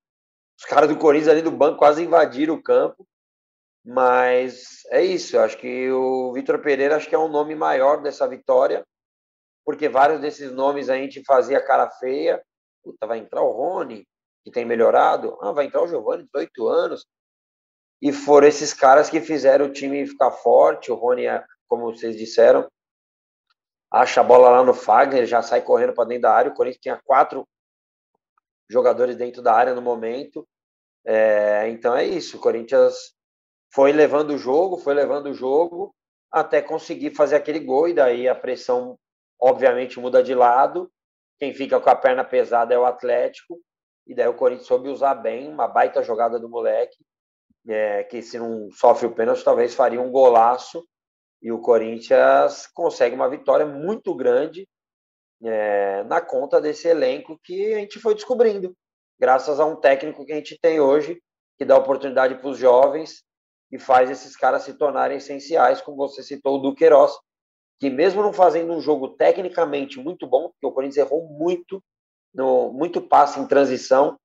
[0.58, 3.06] Os caras do Corinthians ali do banco quase invadiram o campo.
[3.84, 8.26] Mas é isso, acho que o Vitor Pereira acho que é um nome maior dessa
[8.26, 8.84] vitória
[9.64, 12.42] porque vários desses nomes a gente fazia cara feia.
[12.82, 14.06] Puta, vai entrar o Rony,
[14.44, 15.38] que tem melhorado.
[15.40, 17.06] Ah, vai entrar o Giovanni, 18 anos.
[18.02, 20.92] E foram esses caras que fizeram o time ficar forte.
[20.92, 21.24] O Rony,
[21.66, 22.68] como vocês disseram,
[23.90, 26.50] acha a bola lá no Fagner, já sai correndo para dentro da área.
[26.50, 27.48] O Corinthians tinha quatro
[28.68, 30.46] jogadores dentro da área no momento.
[31.06, 32.36] É, então é isso.
[32.36, 33.14] O Corinthians
[33.72, 35.94] foi levando o jogo, foi levando o jogo
[36.30, 38.98] até conseguir fazer aquele gol e daí a pressão
[39.40, 40.90] obviamente muda de lado.
[41.38, 43.60] Quem fica com a perna pesada é o Atlético.
[44.06, 46.96] E daí o Corinthians soube usar bem, uma baita jogada do moleque,
[47.66, 50.86] é, que se não sofre o pênalti, talvez faria um golaço.
[51.40, 54.68] E o Corinthians consegue uma vitória muito grande
[55.42, 58.74] é, na conta desse elenco que a gente foi descobrindo,
[59.18, 61.20] graças a um técnico que a gente tem hoje,
[61.58, 63.22] que dá oportunidade para os jovens
[63.70, 67.12] e faz esses caras se tornarem essenciais, como você citou o Duqueiroz,
[67.84, 71.84] que mesmo não fazendo um jogo tecnicamente muito bom, porque o Corinthians errou muito,
[72.32, 74.18] no, muito passe em transição,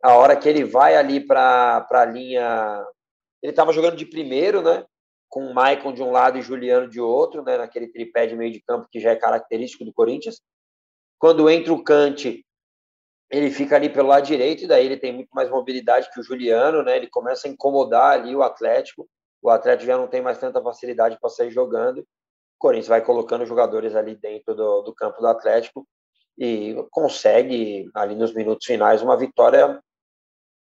[0.00, 2.86] a hora que ele vai ali para a linha.
[3.42, 4.84] Ele estava jogando de primeiro, né?
[5.28, 7.58] Com o Maicon de um lado e Juliano de outro, né?
[7.58, 10.40] Naquele tripé de meio de campo que já é característico do Corinthians.
[11.18, 12.46] Quando entra o Cante,
[13.28, 16.22] ele fica ali pelo lado direito, e daí ele tem muito mais mobilidade que o
[16.22, 16.96] Juliano, né?
[16.96, 19.08] Ele começa a incomodar ali o Atlético.
[19.42, 22.06] O Atlético já não tem mais tanta facilidade para sair jogando.
[22.56, 25.86] O Corinthians vai colocando jogadores ali dentro do, do campo do Atlético
[26.38, 29.80] e consegue, ali nos minutos finais, uma vitória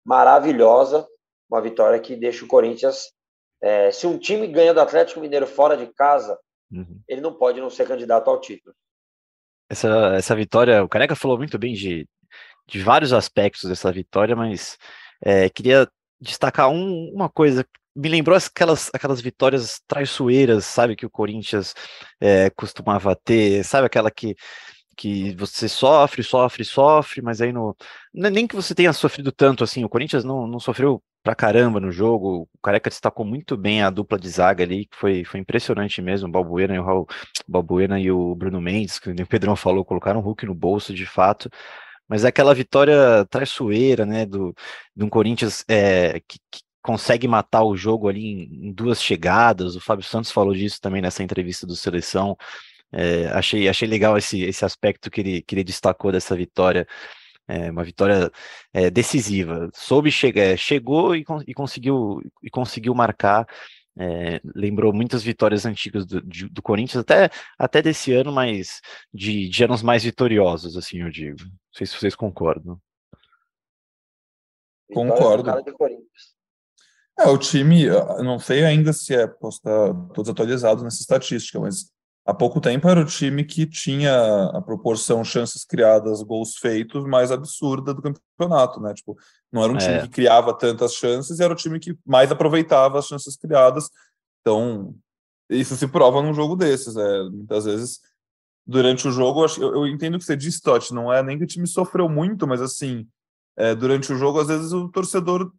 [0.06, 1.08] maravilhosa,
[1.50, 3.12] uma vitória que deixa o Corinthians.
[3.62, 6.38] É, se um time ganha do Atlético Mineiro fora de casa,
[6.72, 7.02] uhum.
[7.08, 8.74] ele não pode não ser candidato ao título.
[9.70, 12.08] Essa, essa vitória, o Careca falou muito bem de,
[12.68, 14.78] de vários aspectos dessa vitória, mas
[15.22, 15.88] é, queria
[16.20, 17.66] destacar um, uma coisa
[18.00, 21.74] me lembrou aquelas, aquelas vitórias traiçoeiras, sabe, que o Corinthians
[22.20, 24.36] é, costumava ter, sabe, aquela que,
[24.98, 27.76] que você sofre, sofre, sofre, mas aí no.
[28.14, 31.92] Nem que você tenha sofrido tanto assim, o Corinthians não, não sofreu pra caramba no
[31.92, 36.02] jogo, o Careca destacou muito bem a dupla de zaga ali, que foi, foi impressionante
[36.02, 37.08] mesmo, o Balbuena e o, Raul,
[37.48, 41.06] Balbuena e o Bruno Mendes, que o Pedrão falou, colocaram o Hulk no bolso de
[41.06, 41.50] fato,
[42.08, 44.56] mas é aquela vitória traiçoeira, né, do,
[44.96, 49.76] de um Corinthians é, que, que consegue matar o jogo ali em, em, duas chegadas.
[49.76, 52.36] O Fábio Santos falou disso também nessa entrevista do Seleção.
[52.92, 56.88] É, achei, achei legal esse, esse aspecto que ele, que ele destacou dessa vitória.
[57.48, 58.32] É, uma vitória
[58.74, 59.70] é, decisiva.
[59.72, 63.46] Soube chegar, é, chegou e, e, conseguiu, e conseguiu marcar
[63.98, 68.82] É, lembrou muitas vitórias antigas do, de, do, Corinthians, até, até desse ano, mas
[69.14, 71.38] de, de anos mais vitoriosos, assim, eu digo.
[71.44, 72.80] Não sei se vocês concordam.
[74.94, 75.52] Concordo.
[77.20, 77.86] É, o time,
[78.24, 81.92] não sei ainda se é, posso estar todos atualizados nessa estatística, mas
[82.26, 87.30] há pouco tempo era o time que tinha a proporção chances criadas, gols feitos mais
[87.30, 88.94] absurda do campeonato, né?
[88.94, 89.18] Tipo,
[89.52, 90.02] não era um time é.
[90.04, 93.90] que criava tantas chances, era o time que mais aproveitava as chances criadas.
[94.42, 94.96] Então,
[95.50, 96.96] isso se prova num jogo desses.
[96.96, 98.00] É, muitas vezes,
[98.66, 101.48] durante o jogo, eu, eu entendo que você disse, Totti, não é nem que o
[101.48, 103.06] time sofreu muito, mas assim,
[103.58, 105.52] é, durante o jogo, às vezes o torcedor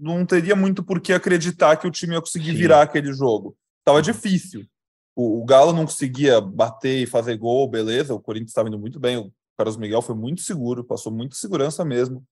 [0.00, 2.56] não teria muito por que acreditar que o time ia conseguir Sim.
[2.56, 3.56] virar aquele jogo.
[3.84, 4.66] Tava difícil
[5.14, 8.14] o, o, Galo não conseguia bater e fazer gol, beleza.
[8.14, 9.18] O Corinthians estava indo muito bem.
[9.18, 12.24] O Carlos Miguel foi muito seguro, passou muita segurança mesmo.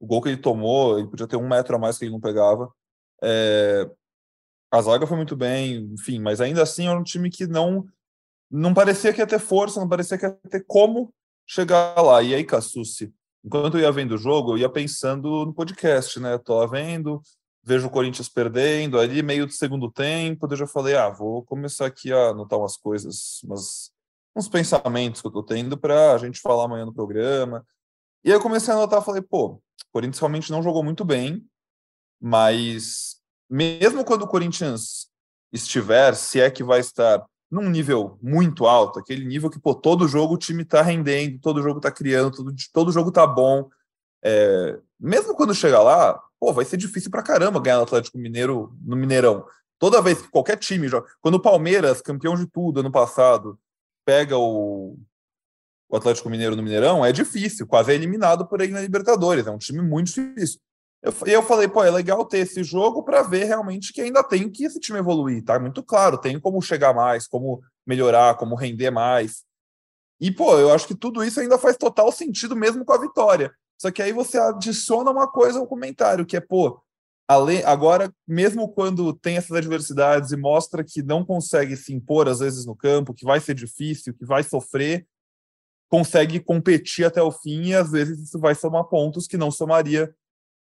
[0.00, 2.20] O gol que ele tomou, ele podia ter um metro a mais que ele não
[2.20, 2.72] pegava.
[3.22, 3.88] É,
[4.70, 7.86] a zaga foi muito bem, enfim, mas ainda assim era um time que não
[8.50, 11.12] não parecia que ia ter força, não parecia que ia ter como
[11.46, 12.22] chegar lá.
[12.22, 13.12] E aí, Cassucci,
[13.44, 16.38] enquanto eu ia vendo o jogo, eu ia pensando no podcast, né?
[16.38, 17.20] Tô vendo,
[17.62, 21.86] vejo o Corinthians perdendo ali, meio do segundo tempo, eu já falei, ah, vou começar
[21.86, 23.90] aqui a anotar umas coisas, umas,
[24.34, 27.64] uns pensamentos que eu tô tendo para a gente falar amanhã no programa.
[28.24, 29.60] E aí eu comecei a anotar, falei, pô, o
[29.92, 31.46] Corinthians realmente não jogou muito bem,
[32.20, 35.08] mas mesmo quando o Corinthians
[35.52, 40.08] estiver, se é que vai estar num nível muito alto, aquele nível que, pô, todo
[40.08, 43.68] jogo o time tá rendendo, todo jogo tá criando, todo, todo jogo tá bom,
[44.24, 48.74] é, mesmo quando chegar lá, pô, vai ser difícil pra caramba ganhar no Atlético Mineiro
[48.82, 49.46] no Mineirão.
[49.78, 51.06] Toda vez que qualquer time joga.
[51.20, 53.58] Quando o Palmeiras, campeão de tudo ano passado,
[54.04, 54.96] pega o,
[55.88, 59.46] o Atlético Mineiro no Mineirão, é difícil, quase é eliminado por aí na Libertadores.
[59.46, 60.58] É um time muito difícil.
[61.04, 64.48] Eu, eu falei, pô, é legal ter esse jogo para ver realmente que ainda tem
[64.48, 65.60] que esse time evoluir, tá?
[65.60, 69.44] Muito claro, tem como chegar mais, como melhorar, como render mais.
[70.18, 73.52] E, pô, eu acho que tudo isso ainda faz total sentido mesmo com a vitória.
[73.78, 76.80] Só que aí você adiciona uma coisa ao comentário, que é, pô,
[77.28, 82.64] agora, mesmo quando tem essas adversidades e mostra que não consegue se impor, às vezes,
[82.64, 85.06] no campo, que vai ser difícil, que vai sofrer,
[85.90, 90.14] consegue competir até o fim e, às vezes, isso vai somar pontos que não somaria,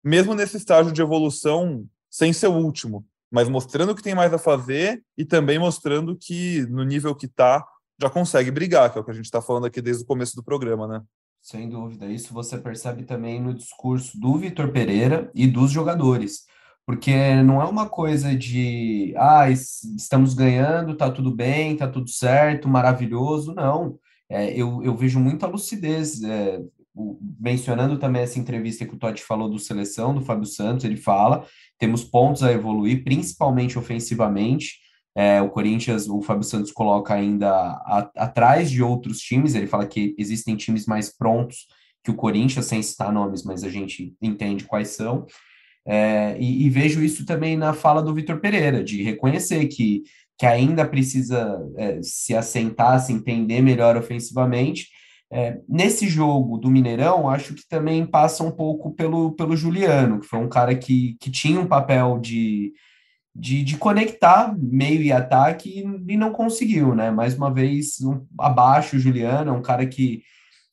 [0.02, 4.38] mesmo nesse estágio de evolução, sem ser o último, mas mostrando que tem mais a
[4.38, 7.64] fazer e também mostrando que, no nível que está,
[8.00, 10.34] já consegue brigar, que é o que a gente está falando aqui desde o começo
[10.34, 11.02] do programa, né?
[11.42, 12.06] Sem dúvida.
[12.06, 16.44] Isso você percebe também no discurso do Vitor Pereira e dos jogadores.
[16.84, 22.68] Porque não é uma coisa de, ah, estamos ganhando, tá tudo bem, tá tudo certo,
[22.68, 23.54] maravilhoso.
[23.54, 23.98] Não.
[24.28, 26.22] É, eu, eu vejo muita lucidez.
[26.22, 26.60] É,
[27.38, 31.46] mencionando também essa entrevista que o Totti falou do seleção, do Fábio Santos, ele fala:
[31.78, 34.78] temos pontos a evoluir, principalmente ofensivamente.
[35.16, 39.86] É, o Corinthians, o Fábio Santos coloca ainda a, atrás de outros times, ele fala
[39.86, 41.66] que existem times mais prontos
[42.02, 45.26] que o Corinthians, sem citar nomes, mas a gente entende quais são.
[45.86, 50.02] É, e, e, vejo isso também na fala do Vitor Pereira, de reconhecer que,
[50.38, 54.88] que ainda precisa é, se assentar, se entender melhor ofensivamente.
[55.32, 60.26] É, nesse jogo do Mineirão, acho que também passa um pouco pelo, pelo Juliano, que
[60.26, 62.72] foi um cara que, que tinha um papel de,
[63.34, 67.12] de, de conectar meio e ataque e, e não conseguiu, né?
[67.12, 70.22] Mais uma vez, um, abaixo o Juliano, é um cara que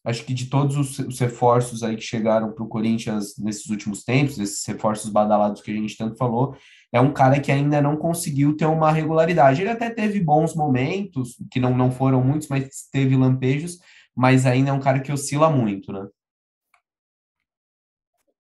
[0.04, 4.04] acho que de todos os, os reforços aí que chegaram para o Corinthians nesses últimos
[4.04, 6.56] tempos, esses reforços badalados que a gente tanto falou,
[6.94, 9.62] é um cara que ainda não conseguiu ter uma regularidade.
[9.62, 13.80] Ele até teve bons momentos, que não, não foram muitos, mas teve lampejos,
[14.18, 16.08] mas ainda é um cara que oscila muito, né?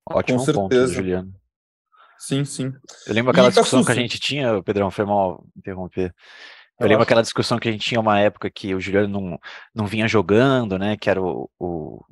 [0.09, 0.93] Ótimo Com ponto, certeza.
[0.93, 1.35] Juliano.
[2.17, 2.73] Sim, sim.
[3.05, 6.15] Eu lembro aquela discussão que a gente tinha, Pedrão, foi mal interromper.
[6.79, 7.03] Eu, eu lembro acho.
[7.03, 9.39] aquela discussão que a gente tinha uma época que o Juliano não,
[9.75, 10.97] não vinha jogando, né?
[10.97, 12.03] Que era o, o,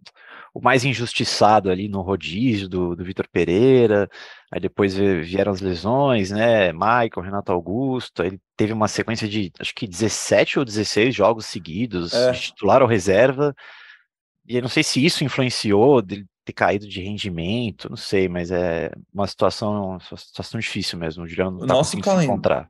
[0.56, 4.10] o mais injustiçado ali no rodízio do, do Vitor Pereira.
[4.50, 6.72] Aí depois vieram as lesões, né?
[6.72, 8.24] Michael, Renato Augusto.
[8.24, 12.32] Ele teve uma sequência de acho que 17 ou 16 jogos seguidos, é.
[12.32, 13.54] titular ou reserva.
[14.48, 18.50] E eu não sei se isso influenciou dele ter caído de rendimento, não sei, mas
[18.50, 21.26] é uma situação, uma situação difícil mesmo.
[21.26, 22.70] O Juliano não tá Nosso conseguindo se encontrar.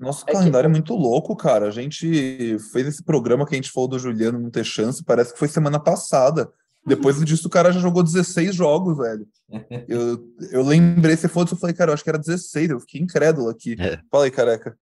[0.00, 0.76] Nosso é calendário que...
[0.76, 1.68] é muito louco, cara.
[1.68, 5.34] A gente fez esse programa que a gente falou do Juliano não ter chance, parece
[5.34, 6.50] que foi semana passada.
[6.84, 9.26] Depois disso, o cara já jogou 16 jogos, velho.
[9.88, 10.18] Eu,
[10.50, 13.00] eu lembrei, você falou disso, eu falei, cara, eu acho que era 16, eu fiquei
[13.00, 13.76] incrédulo aqui.
[13.78, 14.00] É.
[14.10, 14.76] Fala aí, careca.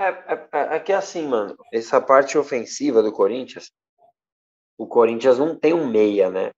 [0.00, 3.70] É, é, é, é que é assim, mano, essa parte ofensiva do Corinthians,
[4.76, 6.50] o Corinthians não tem um meia, né?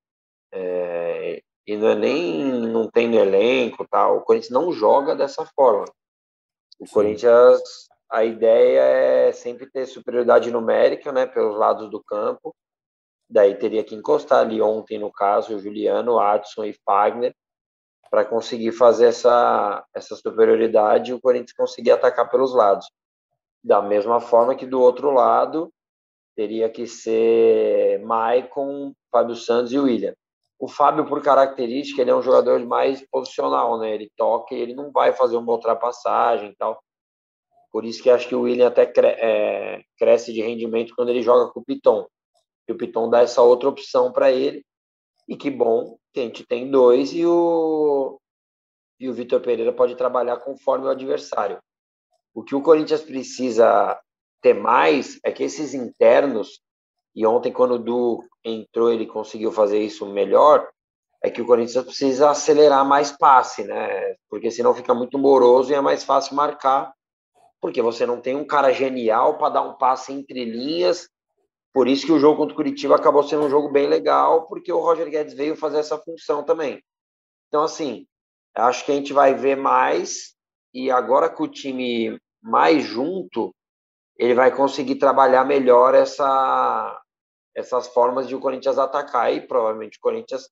[0.53, 4.19] É, e não é nem não tem no elenco tal.
[4.19, 5.87] O Corinthians não joga dessa forma.
[6.79, 6.93] O Sim.
[6.93, 7.61] Corinthians,
[8.11, 8.81] a ideia
[9.29, 12.55] é sempre ter superioridade numérica, né, pelos lados do campo.
[13.31, 17.33] Daí teria que encostar ali ontem, no caso, o Juliano, Adson e Fagner,
[18.11, 22.91] para conseguir fazer essa, essa superioridade e o Corinthians conseguir atacar pelos lados.
[23.63, 25.73] Da mesma forma que do outro lado
[26.35, 30.15] teria que ser Maicon, Fábio Santos e William.
[30.59, 33.95] O Fábio, por característica, ele é um jogador mais posicional, né?
[33.95, 36.83] Ele toca e ele não vai fazer uma ultrapassagem e tal.
[37.71, 41.23] Por isso que acho que o William até cre é, cresce de rendimento quando ele
[41.23, 42.07] joga com o Piton.
[42.69, 44.65] E o Piton dá essa outra opção para ele.
[45.29, 48.21] E que bom que a gente tem dois e o,
[48.99, 51.59] e o Vitor Pereira pode trabalhar conforme o adversário.
[52.35, 53.99] O que o Corinthians precisa
[54.41, 56.61] ter mais é que esses internos,
[57.15, 60.69] e ontem, quando o Du entrou, ele conseguiu fazer isso melhor,
[61.23, 64.17] é que o Corinthians precisa acelerar mais passe, né?
[64.29, 66.93] Porque senão fica muito moroso e é mais fácil marcar,
[67.61, 71.09] porque você não tem um cara genial para dar um passe entre linhas.
[71.73, 74.73] Por isso que o jogo contra o Curitiba acabou sendo um jogo bem legal, porque
[74.73, 76.83] o Roger Guedes veio fazer essa função também.
[77.49, 78.07] Então, assim,
[78.55, 80.35] acho que a gente vai ver mais,
[80.75, 83.55] e agora com o time mais junto,
[84.17, 87.01] ele vai conseguir trabalhar melhor essa,
[87.55, 90.49] essas formas de o Corinthians atacar e provavelmente o Corinthians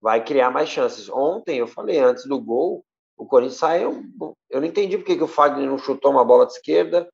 [0.00, 1.08] vai criar mais chances.
[1.08, 2.84] Ontem, eu falei antes do gol,
[3.16, 4.02] o Corinthians saiu.
[4.50, 7.08] Eu não entendi porque que o Fagner não chutou uma bola de esquerda,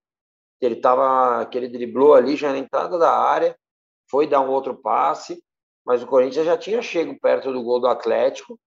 [0.59, 3.57] que ele tava, que ele driblou ali já na entrada da área,
[4.11, 5.43] foi dar um outro passe,
[5.85, 8.59] mas o Corinthians já tinha chego perto do gol do Atlético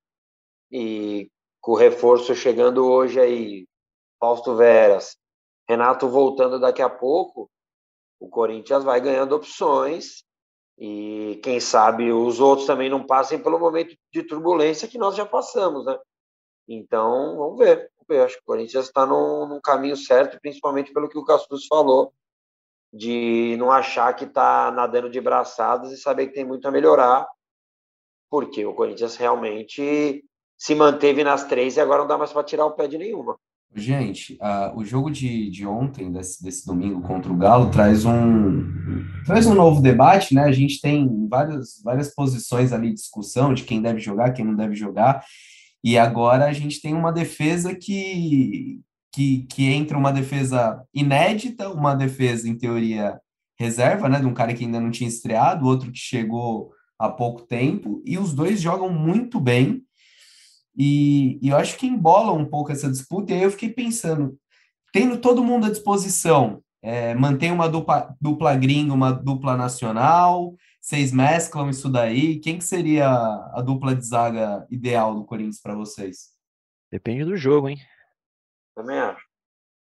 [0.72, 3.68] e com o reforço chegando hoje aí,
[4.20, 5.18] Fausto Veras,
[5.68, 7.50] Renato voltando daqui a pouco,
[8.20, 10.24] o Corinthians vai ganhando opções
[10.78, 15.26] e quem sabe os outros também não passem pelo momento de turbulência que nós já
[15.26, 15.98] passamos, né?
[16.68, 17.91] Então, vamos ver.
[18.12, 18.26] Ver.
[18.26, 22.14] Acho que o Corinthians está num, caminho certo, principalmente pelo que o Cassus falou,
[22.94, 27.26] de não achar que está nadando de braçadas e saber que tem muito a melhorar,
[28.30, 30.24] porque o Corinthians realmente
[30.58, 33.38] se manteve nas três e agora não dá mais para tirar o pé de nenhuma.
[33.74, 38.66] Gente, uh, o jogo de, de ontem, desse, desse domingo contra o Galo, traz um,
[39.26, 40.44] traz um novo debate, né?
[40.44, 44.56] A gente tem várias, várias posições ali de discussão de quem deve jogar, quem não
[44.56, 45.24] deve jogar,
[45.84, 48.80] e agora a gente tem uma defesa que,
[49.14, 53.20] que, que entra uma defesa inédita, uma defesa, em teoria,
[53.60, 54.20] reserva, né?
[54.20, 58.18] De um cara que ainda não tinha estreado, outro que chegou há pouco tempo, e
[58.18, 59.84] os dois jogam muito bem.
[60.78, 64.38] E, e, eu acho que embola um pouco essa disputa, e aí eu fiquei pensando,
[64.94, 70.56] tendo todo mundo à disposição, é, mantém uma dupla, dupla gringa, uma dupla nacional,
[70.92, 75.74] vocês mesclam isso daí, quem que seria a dupla de zaga ideal do Corinthians para
[75.74, 76.32] vocês?
[76.92, 77.78] Depende do jogo, hein?
[78.76, 79.26] Também acho.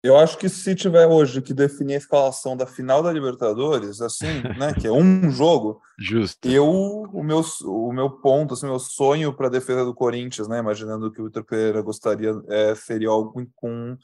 [0.03, 4.41] Eu acho que se tiver hoje que definir a escalação da final da Libertadores, assim,
[4.59, 6.45] né, que é um jogo, Justo.
[6.49, 10.59] Eu o meu o meu ponto, assim, meu sonho para a defesa do Corinthians, né,
[10.59, 13.97] imaginando que o Vitor Pereira gostaria, é, seria algo com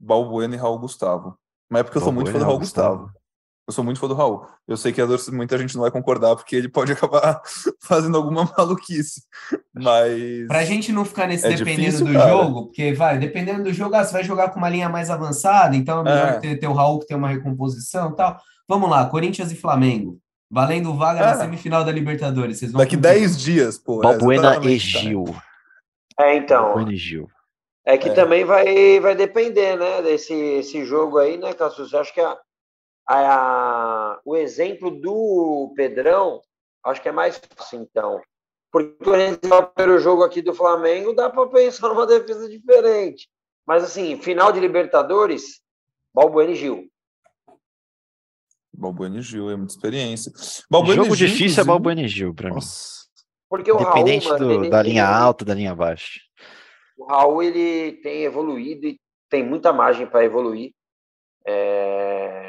[0.00, 1.38] Balbuena e Raul Gustavo.
[1.70, 3.04] Mas é porque eu sou muito fã do Raul Gustavo.
[3.04, 3.18] Gustavo.
[3.68, 4.46] Eu sou muito fã do Raul.
[4.66, 7.38] Eu sei que muita gente não vai concordar, porque ele pode acabar
[7.82, 9.24] fazendo alguma maluquice.
[9.74, 10.46] Mas.
[10.46, 12.30] Pra gente não ficar nesse é dependendo difícil, do cara.
[12.30, 15.76] jogo, porque vai, dependendo do jogo, ah, você vai jogar com uma linha mais avançada,
[15.76, 16.38] então é melhor é.
[16.38, 18.40] Ter, ter o Raul que tem uma recomposição e tal.
[18.66, 20.18] Vamos lá, Corinthians e Flamengo.
[20.50, 21.26] Valendo vaga é.
[21.26, 22.58] na semifinal da Libertadores.
[22.58, 24.00] Vocês vão Daqui 10 dias, pô.
[24.00, 25.36] Balbuena é, e Gil.
[26.18, 26.68] É, então.
[26.68, 27.28] Balbuena e Gil.
[27.84, 28.14] É que é.
[28.14, 31.92] também vai, vai depender, né, desse esse jogo aí, né, Cassius?
[31.92, 32.36] Eu acho que a,
[33.08, 36.42] a, o exemplo do Pedrão,
[36.84, 38.20] acho que é mais fácil, então.
[38.70, 42.06] Porque quando a gente vai para o jogo aqui do Flamengo, dá para pensar numa
[42.06, 43.26] defesa diferente.
[43.66, 45.62] Mas, assim, final de Libertadores,
[46.14, 46.86] Balbuena e Gil.
[48.72, 50.30] Balbuena e Gil, é muita experiência.
[50.70, 52.60] Balbuena jogo Gil, difícil é Balbuena e Gil, para mim.
[53.48, 56.20] Porque o Independente Raul, do, da linha alta, da linha baixa.
[56.98, 59.00] O Raul, ele tem evoluído e
[59.30, 60.72] tem muita margem para evoluir.
[61.46, 62.47] É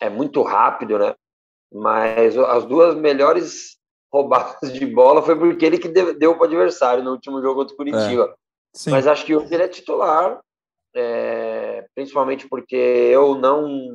[0.00, 1.14] é muito rápido, né?
[1.72, 3.76] Mas as duas melhores
[4.12, 7.74] roubadas de bola foi porque ele que deu para o adversário no último jogo contra
[7.74, 8.34] o Curitiba.
[8.86, 10.40] É, Mas acho que hoje ele é titular,
[10.94, 13.92] é, principalmente porque eu não,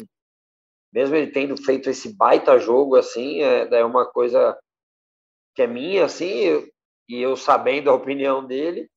[0.94, 4.58] mesmo ele tendo feito esse baita jogo assim, é, é uma coisa
[5.56, 6.68] que é minha, assim,
[7.10, 8.90] e eu sabendo a opinião dele,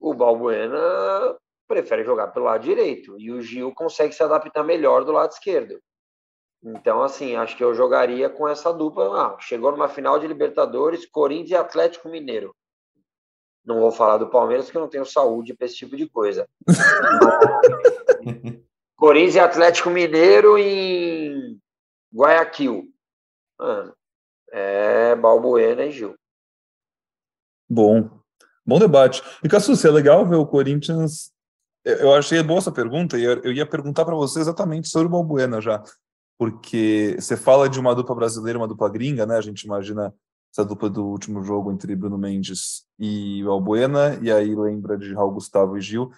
[0.00, 1.36] o Balbuena
[1.68, 5.80] prefere jogar pelo lado direito e o Gil consegue se adaptar melhor do lado esquerdo.
[6.62, 9.20] Então, assim, acho que eu jogaria com essa dupla.
[9.20, 12.54] Ah, chegou numa final de Libertadores, Corinthians e Atlético Mineiro.
[13.64, 16.48] Não vou falar do Palmeiras, porque eu não tenho saúde para esse tipo de coisa.
[18.96, 21.60] Corinthians e Atlético Mineiro em
[22.14, 22.88] Guayaquil.
[23.58, 23.94] Mano,
[24.50, 26.14] é Balbuena e Gil.
[27.68, 28.08] Bom,
[28.64, 29.22] bom debate.
[29.42, 31.32] E Cassus, é legal ver o Corinthians.
[31.84, 35.60] Eu achei boa essa pergunta e eu ia perguntar para você exatamente sobre o Balbuena
[35.60, 35.82] já,
[36.38, 39.36] porque você fala de uma dupla brasileira, uma dupla gringa, né?
[39.36, 40.14] A gente imagina
[40.52, 45.12] essa dupla do último jogo entre Bruno Mendes e o Albuena, e aí lembra de
[45.14, 46.10] Raul Gustavo e Gil.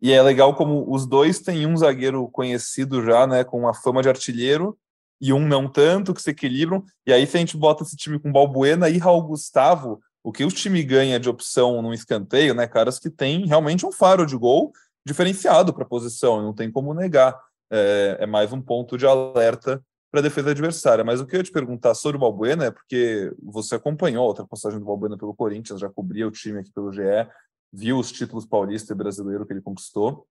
[0.00, 4.02] E é legal como os dois têm um zagueiro conhecido já, né, com uma fama
[4.02, 4.76] de artilheiro,
[5.20, 6.84] e um não tanto, que se equilibram.
[7.06, 10.44] E aí, se a gente bota esse time com Balbuena e Raul Gustavo, o que
[10.44, 14.36] o time ganha de opção no escanteio, né, caras que tem realmente um faro de
[14.36, 14.72] gol
[15.06, 17.38] diferenciado para a posição, não tem como negar.
[17.70, 21.02] É, é mais um ponto de alerta para a defesa adversária.
[21.02, 24.28] Mas o que eu ia te perguntar sobre o Balbuena é porque você acompanhou a
[24.28, 27.02] ultrapassagem do Balbuena pelo Corinthians, já cobria o time aqui pelo GE,
[27.72, 30.26] viu os títulos paulista e brasileiro que ele conquistou.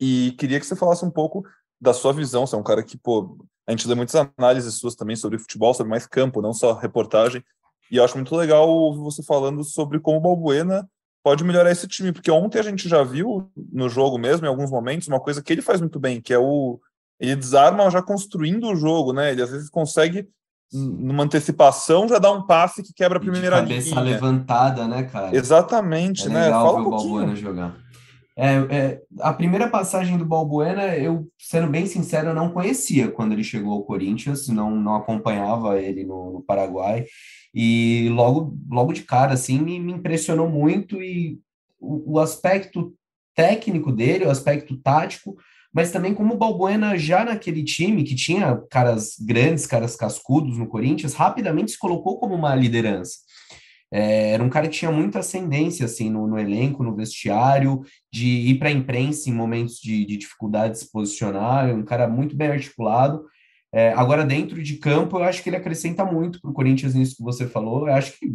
[0.00, 1.46] E queria que você falasse um pouco
[1.80, 2.46] da sua visão.
[2.46, 5.72] Você é um cara que, pô, a gente lê muitas análises suas também sobre futebol,
[5.72, 7.44] sobre mais campo, não só reportagem.
[7.90, 10.88] E eu acho muito legal você falando sobre como o Balbuena
[11.26, 14.70] pode melhorar esse time, porque ontem a gente já viu no jogo mesmo, em alguns
[14.70, 16.78] momentos, uma coisa que ele faz muito bem, que é o
[17.18, 19.32] ele desarma já construindo o jogo, né?
[19.32, 20.28] Ele às vezes consegue,
[20.72, 24.02] numa antecipação, já dar um passe que quebra a primeira de cabeça linha.
[24.02, 25.36] levantada, né, cara?
[25.36, 26.48] Exatamente, é né?
[26.48, 27.74] Fala um o Balbuena jogar.
[28.38, 33.32] É, é, a primeira passagem do Balbuena, eu, sendo bem sincero, eu não conhecia quando
[33.32, 37.04] ele chegou ao Corinthians, não, não acompanhava ele no, no Paraguai,
[37.58, 41.40] e logo, logo de cara, assim, me, me impressionou muito, e
[41.80, 42.94] o, o aspecto
[43.34, 45.34] técnico dele, o aspecto tático,
[45.72, 50.66] mas também como o Balbuena já naquele time que tinha caras grandes, caras cascudos no
[50.66, 53.20] Corinthians, rapidamente se colocou como uma liderança.
[53.90, 57.80] É, era um cara que tinha muita ascendência assim no, no elenco, no vestiário,
[58.12, 62.06] de ir para a imprensa em momentos de, de dificuldade de se posicionar, um cara
[62.06, 63.24] muito bem articulado.
[63.76, 67.16] É, agora, dentro de campo, eu acho que ele acrescenta muito para o Corinthians nisso
[67.16, 67.86] que você falou.
[67.86, 68.26] Eu acho que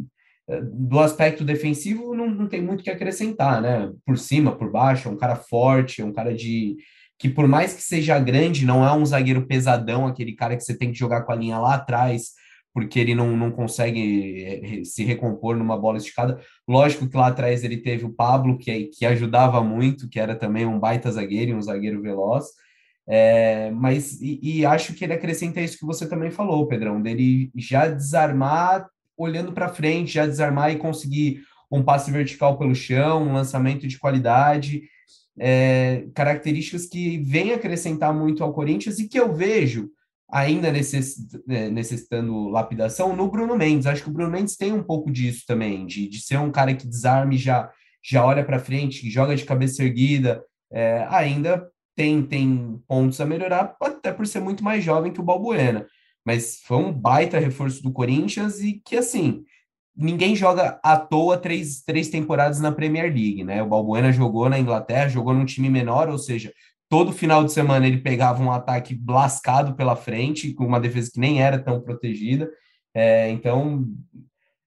[0.48, 3.92] é, do aspecto defensivo não, não tem muito que acrescentar, né?
[4.06, 6.78] Por cima, por baixo, é um cara forte, é um cara de,
[7.18, 10.78] que por mais que seja grande, não é um zagueiro pesadão, aquele cara que você
[10.78, 12.34] tem que jogar com a linha lá atrás,
[12.72, 16.40] porque ele não, não consegue eh, se recompor numa bola esticada.
[16.68, 20.68] Lógico que lá atrás ele teve o Pablo, que, que ajudava muito, que era também
[20.68, 22.46] um baita zagueiro e um zagueiro veloz.
[23.08, 27.52] É, mas e, e, acho que ele acrescenta isso que você também falou, Pedrão, dele
[27.56, 28.88] já desarmar
[29.18, 31.42] olhando para frente, já desarmar e conseguir
[31.72, 34.84] um passe vertical pelo chão, um lançamento de qualidade
[35.40, 39.90] é, características que vêm acrescentar muito ao Corinthians e que eu vejo
[40.30, 43.86] ainda é, necessitando lapidação no Bruno Mendes.
[43.86, 46.74] Acho que o Bruno Mendes tem um pouco disso também, de, de ser um cara
[46.74, 47.70] que desarme já
[48.04, 53.26] já olha para frente, que joga de cabeça erguida, é, ainda tem, tem pontos a
[53.26, 55.86] melhorar, até por ser muito mais jovem que o Balbuena.
[56.26, 59.44] Mas foi um baita reforço do Corinthians e que, assim,
[59.96, 63.62] ninguém joga à toa três, três temporadas na Premier League, né?
[63.62, 66.54] O Balbuena jogou na Inglaterra, jogou num time menor, ou seja,
[66.90, 71.20] todo final de semana ele pegava um ataque lascado pela frente, com uma defesa que
[71.20, 72.50] nem era tão protegida.
[72.94, 73.86] É, então,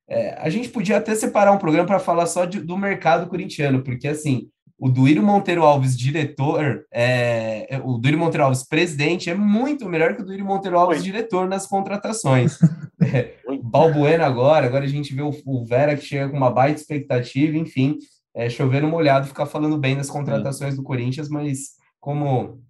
[0.09, 3.83] é, a gente podia até separar um programa para falar só de, do mercado corintiano,
[3.83, 4.49] porque assim,
[4.85, 10.15] o Duírio Monteiro Alves, diretor, é, é, o Duírio Monteiro Alves, presidente, é muito melhor
[10.15, 11.05] que o Duírio Monteiro Alves, Oi.
[11.05, 12.59] diretor, nas contratações.
[13.01, 13.33] é,
[13.63, 17.57] Balbuena agora, agora a gente vê o, o, Vera que chega com uma baita expectativa,
[17.57, 17.97] enfim,
[18.35, 22.63] é, chover no molhado, ficar falando bem das contratações do Corinthians, mas como,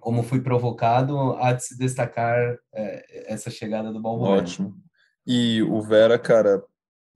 [0.00, 4.38] como fui provocado, há de se destacar é, essa chegada do Balbuena.
[4.38, 4.74] Ótimo.
[5.26, 6.62] E o Vera, cara,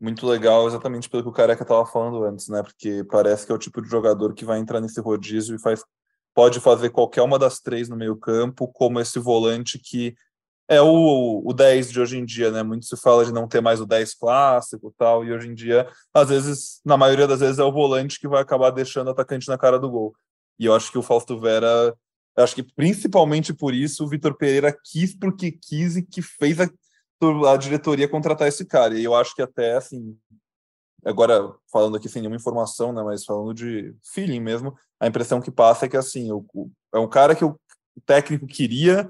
[0.00, 2.62] muito legal exatamente pelo que o Careca estava falando antes, né?
[2.62, 5.82] Porque parece que é o tipo de jogador que vai entrar nesse rodízio e faz,
[6.34, 10.14] pode fazer qualquer uma das três no meio campo, como esse volante que
[10.68, 12.62] é o, o 10 de hoje em dia, né?
[12.62, 15.88] Muito se fala de não ter mais o 10 clássico tal, e hoje em dia,
[16.12, 19.48] às vezes, na maioria das vezes, é o volante que vai acabar deixando o atacante
[19.48, 20.14] na cara do gol.
[20.58, 21.94] E eu acho que o Fausto Vera,
[22.36, 26.68] acho que principalmente por isso, o Vitor Pereira quis porque quis e que fez a,
[27.48, 28.98] a diretoria contratar esse cara.
[28.98, 30.16] E eu acho que até assim,
[31.04, 35.50] agora falando aqui sem nenhuma informação, né, mas falando de feeling mesmo, a impressão que
[35.50, 37.58] passa é que assim, o, o, é um cara que o
[38.04, 39.08] técnico queria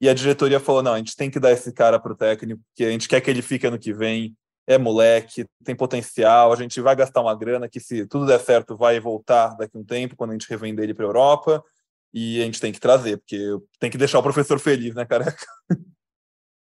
[0.00, 2.62] e a diretoria falou: não, a gente tem que dar esse cara para o técnico,
[2.68, 4.36] porque a gente quer que ele fique ano que vem.
[4.70, 8.76] É moleque, tem potencial, a gente vai gastar uma grana que, se tudo der certo,
[8.76, 11.64] vai voltar daqui a um tempo, quando a gente revender ele para a Europa,
[12.12, 15.46] e a gente tem que trazer, porque tem que deixar o professor feliz, né, careca?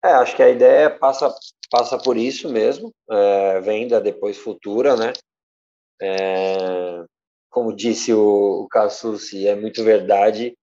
[0.05, 1.35] É, acho que a ideia passa,
[1.71, 5.15] passa por isso mesmo, é, venda depois futura, né?
[5.99, 7.05] É,
[7.49, 10.55] como disse o, o Cassucci, é muito verdade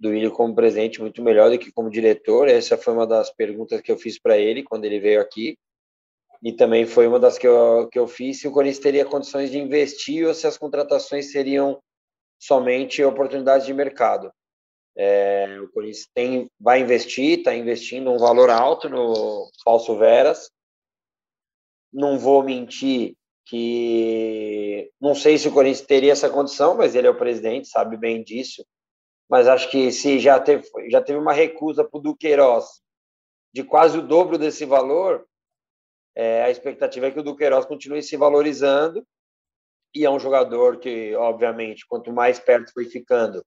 [0.00, 2.48] do Willian como presidente muito melhor do que como diretor.
[2.48, 5.58] Essa foi uma das perguntas que eu fiz para ele quando ele veio aqui.
[6.42, 9.50] E também foi uma das que eu, que eu fiz se o Corinthians teria condições
[9.50, 11.78] de investir ou se as contratações seriam
[12.38, 14.30] somente oportunidades de mercado.
[14.96, 20.50] É, o Corinthians tem, vai investir, está investindo um valor alto no Falso Veras.
[21.92, 27.10] Não vou mentir que não sei se o Corinthians teria essa condição, mas ele é
[27.10, 28.64] o presidente, sabe bem disso.
[29.28, 32.64] Mas acho que se já teve, já teve uma recusa para o Duqueiroz
[33.52, 35.26] de quase o dobro desse valor,
[36.14, 39.06] é, a expectativa é que o Duqueiroz continue se valorizando
[39.94, 43.42] e é um jogador que, obviamente, quanto mais perto foi ficando,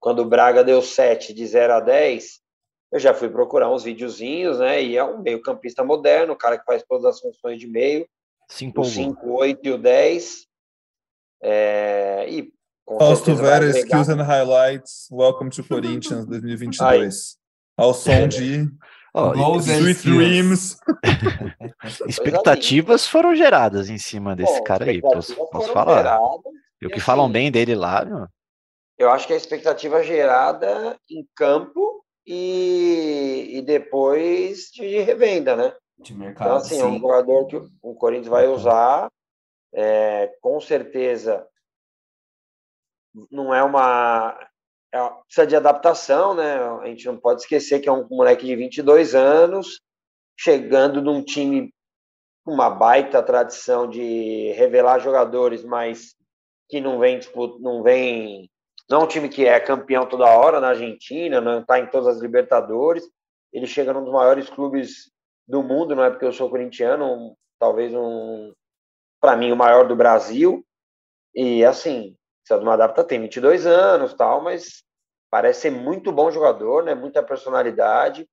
[0.00, 2.40] quando o Braga deu 7 de 0 a 10,
[2.92, 4.82] eu já fui procurar uns videozinhos, né?
[4.82, 8.08] E é um meio-campista moderno, o cara que faz todas as funções de meio.
[8.76, 10.46] o 5, 8 e o 10.
[11.42, 12.52] É, e
[12.98, 16.82] Fausto Vera, Skills and Highlights, Welcome to Corinthians 2022.
[16.90, 17.84] Aí.
[17.84, 18.68] Ao som de
[19.14, 20.76] oh, Sweet Dreams.
[22.08, 25.98] Expectativas foram geradas em cima desse Bom, cara aí, posso, posso falar.
[25.98, 26.40] Geradas,
[26.82, 28.26] e o que assim, falam bem dele lá, meu.
[29.00, 35.74] Eu acho que a expectativa gerada em campo e, e depois de revenda, né?
[35.98, 36.48] De mercado.
[36.48, 36.82] Então, assim, sim.
[36.82, 39.10] é um jogador que o Corinthians vai usar,
[39.72, 41.48] é, com certeza
[43.30, 44.38] não é uma.
[44.92, 46.58] É, precisa de adaptação, né?
[46.82, 49.80] A gente não pode esquecer que é um moleque de 22 anos,
[50.38, 51.72] chegando num time
[52.44, 56.14] com uma baita tradição de revelar jogadores, mas
[56.68, 57.18] que não vem,
[57.60, 58.50] não vem.
[58.90, 62.08] Não é um time que é campeão toda hora na Argentina, não está em todas
[62.08, 63.08] as Libertadores.
[63.52, 65.12] Ele chega num dos maiores clubes
[65.46, 68.52] do mundo, não é porque eu sou corintiano, um, talvez um,
[69.20, 70.66] para mim, o maior do Brasil.
[71.32, 74.82] E assim, precisa de uma adapta, tem 22 anos, tal, mas
[75.30, 76.92] parece ser muito bom jogador, né?
[76.92, 78.28] Muita personalidade.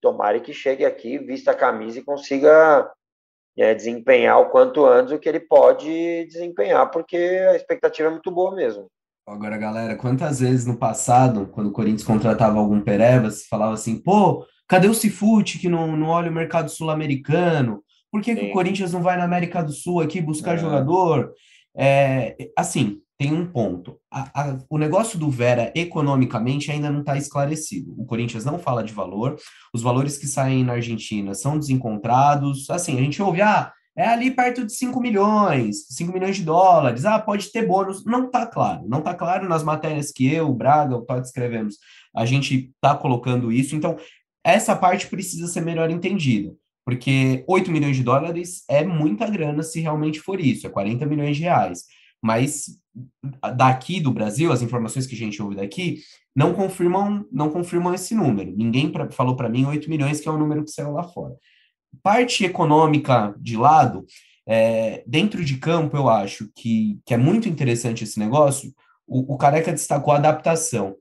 [0.00, 2.92] Tomara que chegue aqui, vista a camisa e consiga
[3.56, 8.30] é, desempenhar o quanto antes o que ele pode desempenhar, porque a expectativa é muito
[8.30, 8.90] boa mesmo.
[9.30, 13.98] Agora, galera, quantas vezes no passado, quando o Corinthians contratava algum Pereva, se falava assim,
[13.98, 17.82] pô, cadê o Cifute que não, não olha o mercado sul-americano?
[18.10, 20.58] Por que, que, o Corinthians não vai na América do Sul aqui buscar é.
[20.58, 21.34] jogador?
[21.76, 23.98] É, assim, tem um ponto.
[24.10, 27.94] A, a, o negócio do Vera economicamente ainda não está esclarecido.
[27.98, 29.36] O Corinthians não fala de valor,
[29.74, 32.70] os valores que saem na Argentina são desencontrados.
[32.70, 37.04] Assim, a gente ouve, ah, é ali perto de 5 milhões, 5 milhões de dólares,
[37.04, 38.04] ah, pode ter bônus.
[38.04, 41.78] Não está claro, não está claro nas matérias que eu, o Braga, o Todd escrevemos.
[42.14, 43.98] A gente está colocando isso, então
[44.44, 46.54] essa parte precisa ser melhor entendida.
[46.84, 51.36] Porque 8 milhões de dólares é muita grana se realmente for isso, é 40 milhões
[51.36, 51.82] de reais.
[52.22, 52.80] Mas
[53.56, 55.98] daqui do Brasil, as informações que a gente ouve daqui,
[56.36, 58.54] não confirmam, não confirmam esse número.
[58.56, 61.34] Ninguém pra, falou para mim 8 milhões, que é o número que saiu lá fora.
[62.02, 64.04] Parte econômica de lado,
[64.46, 68.72] é, dentro de campo, eu acho que, que é muito interessante esse negócio.
[69.06, 70.96] O, o Careca destacou a adaptação.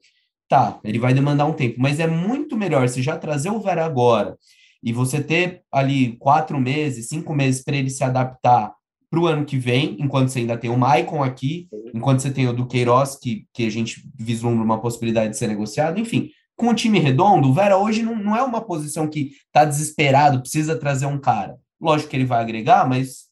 [0.50, 3.84] Tá, ele vai demandar um tempo, mas é muito melhor se já trazer o Vera
[3.84, 4.38] agora
[4.82, 8.74] e você ter ali quatro meses, cinco meses para ele se adaptar
[9.10, 12.48] para o ano que vem, enquanto você ainda tem o Maicon aqui, enquanto você tem
[12.48, 16.74] o Duqueiroz, que, que a gente vislumbra uma possibilidade de ser negociado, enfim, com o
[16.74, 21.06] time redondo, o Vera hoje não, não é uma posição que está desesperado, precisa trazer
[21.06, 21.58] um cara.
[21.80, 23.28] Lógico que ele vai agregar, mas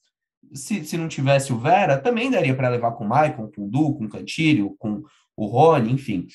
[0.53, 3.69] se, se não tivesse o Vera, também daria para levar com o Maicon, com o
[3.69, 5.01] Du, com o Cantilho, com
[5.35, 6.27] o Rony, enfim.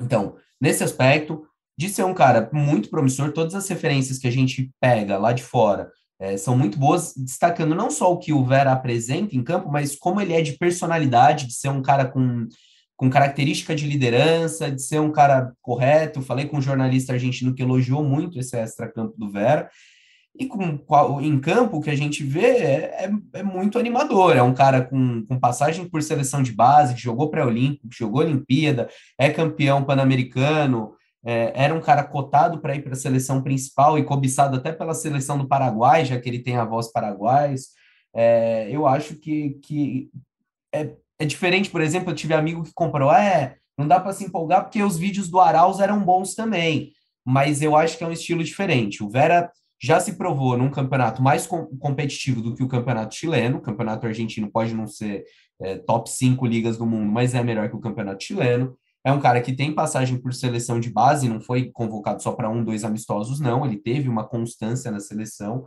[0.00, 1.44] Então, nesse aspecto,
[1.76, 5.42] de ser um cara muito promissor, todas as referências que a gente pega lá de
[5.42, 9.70] fora é, são muito boas, destacando não só o que o Vera apresenta em campo,
[9.70, 12.46] mas como ele é de personalidade, de ser um cara com,
[12.96, 16.22] com característica de liderança, de ser um cara correto.
[16.22, 19.68] Falei com um jornalista argentino que elogiou muito esse extra-campo do Vera.
[20.38, 20.80] E com,
[21.20, 24.36] em campo, o que a gente vê é, é, é, muito animador.
[24.36, 28.88] É um cara com, com passagem por seleção de base, que jogou pré-olímpico, jogou Olimpíada,
[29.18, 30.94] é campeão pan-americano,
[31.24, 34.94] é, era um cara cotado para ir para a seleção principal e cobiçado até pela
[34.94, 37.68] seleção do Paraguai, já que ele tem a voz paraguaios.
[38.14, 40.10] É, eu acho que, que
[40.72, 44.24] é, é diferente, por exemplo, eu tive amigo que comprou, é, não dá para se
[44.24, 46.92] empolgar porque os vídeos do Arauz eram bons também,
[47.24, 49.02] mas eu acho que é um estilo diferente.
[49.02, 49.50] O Vera
[49.82, 53.58] já se provou num campeonato mais com, competitivo do que o campeonato chileno.
[53.58, 55.24] O campeonato argentino pode não ser
[55.60, 58.76] é, top 5 ligas do mundo, mas é melhor que o campeonato chileno.
[59.04, 62.50] É um cara que tem passagem por seleção de base, não foi convocado só para
[62.50, 63.64] um, dois amistosos, não.
[63.64, 65.66] Ele teve uma constância na seleção.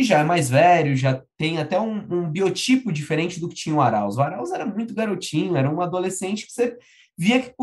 [0.00, 3.74] E já é mais velho, já tem até um, um biotipo diferente do que tinha
[3.74, 4.16] o Arauz.
[4.16, 6.76] O Arauz era muito garotinho, era um adolescente que você
[7.16, 7.54] via que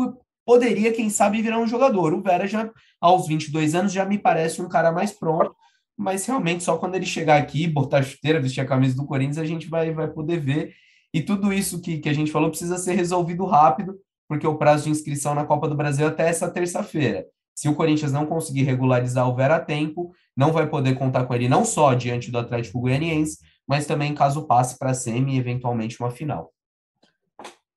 [0.46, 2.14] poderia, quem sabe, virar um jogador.
[2.14, 2.70] O Vera já,
[3.00, 5.54] aos 22 anos, já me parece um cara mais pronto,
[5.96, 9.38] mas realmente só quando ele chegar aqui, botar a chuteira, vestir a camisa do Corinthians,
[9.38, 10.74] a gente vai, vai poder ver.
[11.12, 14.84] E tudo isso que, que a gente falou precisa ser resolvido rápido, porque o prazo
[14.84, 17.26] de inscrição na Copa do Brasil é até essa terça-feira.
[17.58, 21.34] Se o Corinthians não conseguir regularizar o Vera a tempo, não vai poder contar com
[21.34, 25.38] ele não só diante do Atlético Goianiense, mas também caso passe para a semi e
[25.40, 26.52] eventualmente uma final.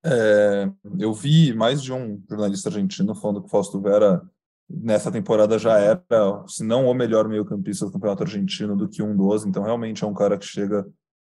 [0.04, 0.70] É,
[1.00, 4.22] eu vi mais de um jornalista argentino falando que o Fausto Vera
[4.70, 6.00] nessa temporada já era,
[6.46, 10.06] se não o melhor meio-campista do campeonato argentino do que um dos, então realmente é
[10.06, 10.86] um cara que chega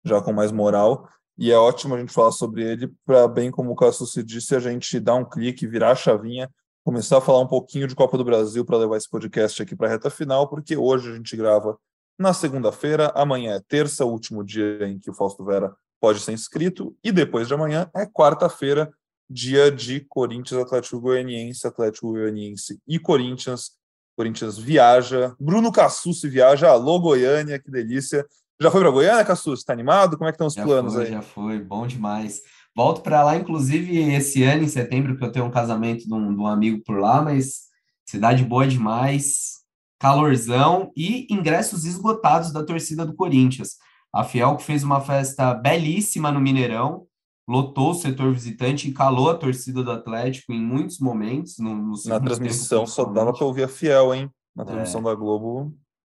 [0.03, 1.09] já com mais moral.
[1.35, 4.55] E é ótimo a gente falar sobre ele para, bem como o Cássio se disse,
[4.55, 6.47] a gente dar um clique, virar a chavinha
[6.85, 9.87] começar a falar um pouquinho de Copa do Brasil para levar esse podcast aqui para
[9.87, 11.79] a reta final, porque hoje a gente grava
[12.17, 16.31] na segunda-feira, amanhã é terça, o último dia em que o Fausto Vera pode ser
[16.31, 18.93] inscrito, e depois de amanhã é quarta-feira,
[19.27, 23.71] dia de Corinthians, Atlético Goianiense, Atlético Goianiense e Corinthians.
[24.15, 28.23] Corinthians viaja, Bruno Cassucci viaja, alô Goiânia, que delícia.
[28.61, 29.61] Já foi para Goiânia, Cassucci?
[29.61, 30.17] Está animado?
[30.17, 31.11] Como é que estão os já planos foi, aí?
[31.11, 32.41] Já foi, bom demais.
[32.75, 36.35] Volto para lá, inclusive, esse ano, em setembro, que eu tenho um casamento de um,
[36.35, 37.65] de um amigo por lá, mas
[38.05, 39.61] cidade boa demais,
[39.97, 43.77] calorzão e ingressos esgotados da torcida do Corinthians.
[44.13, 47.05] A Fiel que fez uma festa belíssima no Mineirão,
[47.47, 51.57] lotou o setor visitante e calou a torcida do Atlético em muitos momentos.
[51.59, 54.29] No, no Na transmissão tempo, só dava para ouvir a Fiel, hein?
[54.55, 55.03] Na transmissão é.
[55.05, 55.73] da Globo.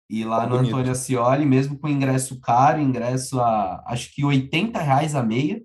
[0.09, 0.73] E lá tá no bonito.
[0.73, 5.61] Antônio Ascioli, mesmo com ingresso caro, ingresso a acho que 80 reais a meia,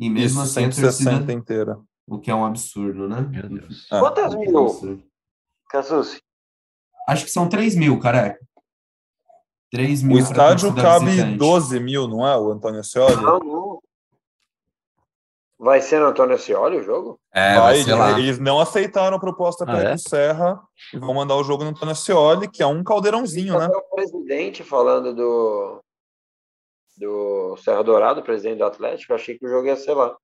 [0.00, 1.78] e mesmo Isso, assim, 160 torcida, inteira.
[2.08, 3.20] O que é um absurdo, né?
[3.20, 3.86] Meu Deus.
[3.92, 4.00] Ah.
[4.00, 5.04] Quantas mil,
[5.68, 6.18] Cassucci?
[7.06, 8.40] Acho que são 3 mil, careca.
[9.70, 10.16] 3 mil.
[10.16, 11.36] O estádio cabe visitante.
[11.36, 13.16] 12 mil, não é, o Antônio Ascioli?
[13.16, 13.80] Não, não.
[15.58, 17.20] Vai ser no Antônio Ascioli o jogo?
[17.34, 19.96] É, vai, vai eles não aceitaram a proposta ah, é?
[19.98, 20.58] Serra
[20.94, 23.66] e vão mandar o jogo no Antônio Ascioli, que é um caldeirãozinho, né?
[23.66, 25.84] O presidente falando do,
[27.00, 30.16] do Serra Dourado, presidente do Atlético, eu achei que o jogo ia ser lá.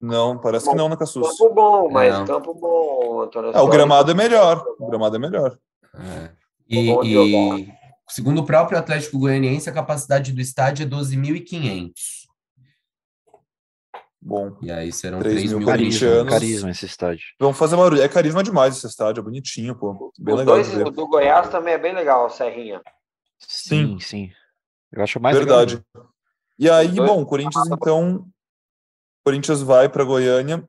[0.00, 1.38] Não, parece bom, que não na Cassus.
[1.38, 2.24] Campo bom, mas não.
[2.24, 3.50] campo bom, Antônio.
[3.50, 4.64] É, o gramado é melhor.
[4.78, 5.58] O gramado é melhor.
[5.94, 6.30] É.
[6.66, 7.68] E, e
[8.08, 11.92] segundo o próprio Atlético Goianiense, a capacidade do estádio é 12.500.
[14.22, 14.56] Bom.
[14.62, 17.24] E aí serão 3, 3 mil, carisma, carisma esse estádio.
[17.38, 18.02] Vamos fazer barulho.
[18.02, 20.12] É carisma demais esse estádio, é bonitinho, pô.
[20.18, 20.54] Bem Os legal.
[20.56, 22.80] Dois, do Goiás também é bem legal, Serrinha.
[23.38, 24.28] Sim, sim.
[24.28, 24.32] sim.
[24.92, 25.82] Eu acho mais Verdade.
[25.94, 26.10] Legal.
[26.58, 28.26] E aí, bom, o Corinthians então.
[29.24, 30.64] Corinthians vai para Goiânia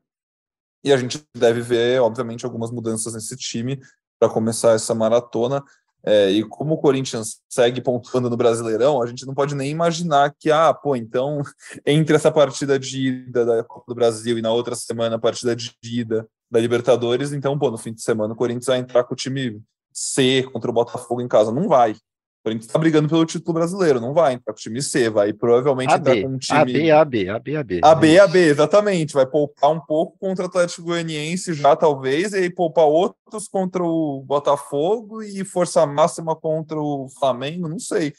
[0.84, 3.80] e a gente deve ver, obviamente, algumas mudanças nesse time
[4.18, 5.62] para começar essa maratona.
[6.04, 10.34] É, e como o Corinthians segue pontuando no Brasileirão, a gente não pode nem imaginar
[10.36, 11.42] que, ah, pô, então,
[11.86, 15.54] entre essa partida de ida da Copa do Brasil e na outra semana a partida
[15.54, 19.14] de ida da Libertadores, então, pô, no fim de semana o Corinthians vai entrar com
[19.14, 19.62] o time
[19.92, 21.52] C contra o Botafogo em casa.
[21.52, 21.94] Não vai.
[22.42, 25.92] Corinthians está brigando pelo título brasileiro, não vai entrar com o time C, vai provavelmente
[25.92, 26.90] AB, entrar com um time.
[26.90, 27.80] AB, AB, AB, AB.
[27.82, 29.14] AB, AB, exatamente.
[29.14, 33.82] Vai poupar um pouco contra o Atlético Goianiense já, talvez, e aí poupar outros contra
[33.82, 38.12] o Botafogo e força máxima contra o Flamengo, não sei.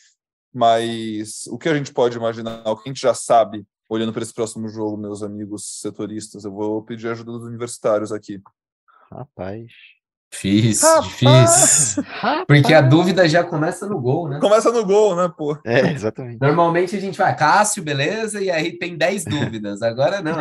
[0.53, 4.23] Mas o que a gente pode imaginar, o que a gente já sabe, olhando para
[4.23, 8.41] esse próximo jogo, meus amigos setoristas, eu vou pedir ajuda dos universitários aqui.
[9.11, 9.71] Rapaz.
[10.33, 11.05] Difícil, Rapaz.
[11.11, 12.03] difícil.
[12.47, 14.39] Porque a dúvida já começa no gol, né?
[14.39, 15.55] Começa no gol, né, pô?
[15.63, 16.39] É, exatamente.
[16.41, 19.83] Normalmente a gente vai, Cássio, beleza, e aí tem 10 dúvidas.
[19.83, 20.33] Agora não,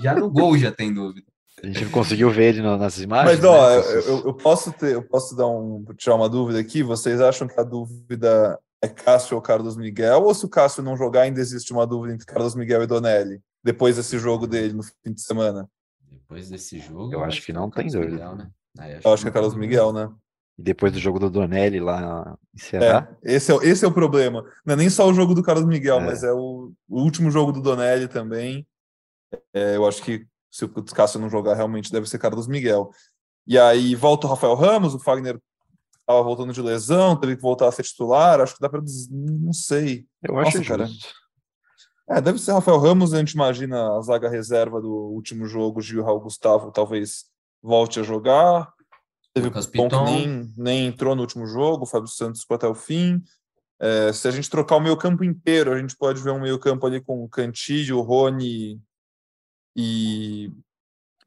[0.00, 1.26] já no gol já tem dúvida.
[1.62, 3.40] A gente conseguiu ver ele nas imagens.
[3.40, 4.02] Mas, ó, né?
[4.06, 6.82] eu, eu, posso ter, eu posso dar um, tirar uma dúvida aqui.
[6.82, 10.22] Vocês acham que a dúvida é Cássio ou Carlos Miguel?
[10.22, 13.40] Ou se o Cássio não jogar, ainda existe uma dúvida entre Carlos Miguel e Donelli,
[13.62, 15.68] depois desse jogo dele no fim de semana?
[16.10, 17.12] Depois desse jogo.
[17.12, 18.12] Eu acho que não tem dúvida.
[18.12, 18.50] Miguel, né?
[19.04, 20.10] Eu acho que é Carlos Miguel, né?
[20.58, 23.08] E depois do jogo do Donelli lá em Ceará.
[23.22, 24.44] É, esse, é, esse é o problema.
[24.66, 26.04] Não é nem só o jogo do Carlos Miguel, é.
[26.04, 28.66] mas é o, o, último jogo do Donelli também.
[29.54, 32.90] É, eu acho que se o Cássio não jogar, realmente deve ser Carlos Miguel.
[33.46, 35.38] E aí volta o Rafael Ramos, o Fagner
[36.00, 38.40] estava voltando de lesão, teve que voltar a ser titular.
[38.40, 40.06] Acho que dá para não sei.
[40.22, 40.88] Eu acho Nossa, cara.
[42.10, 43.14] É, deve ser Rafael Ramos.
[43.14, 47.26] A gente imagina a zaga reserva do último jogo, Gil Raul Gustavo, talvez
[47.62, 48.72] volte a jogar.
[49.34, 52.74] Teve Lucas que nem, nem entrou no último jogo, o Fábio Santos ficou até o
[52.74, 53.22] fim.
[53.80, 56.58] É, se a gente trocar o meio campo inteiro, a gente pode ver um meio
[56.58, 58.80] campo ali com Cantillo, Rony
[59.76, 60.50] e...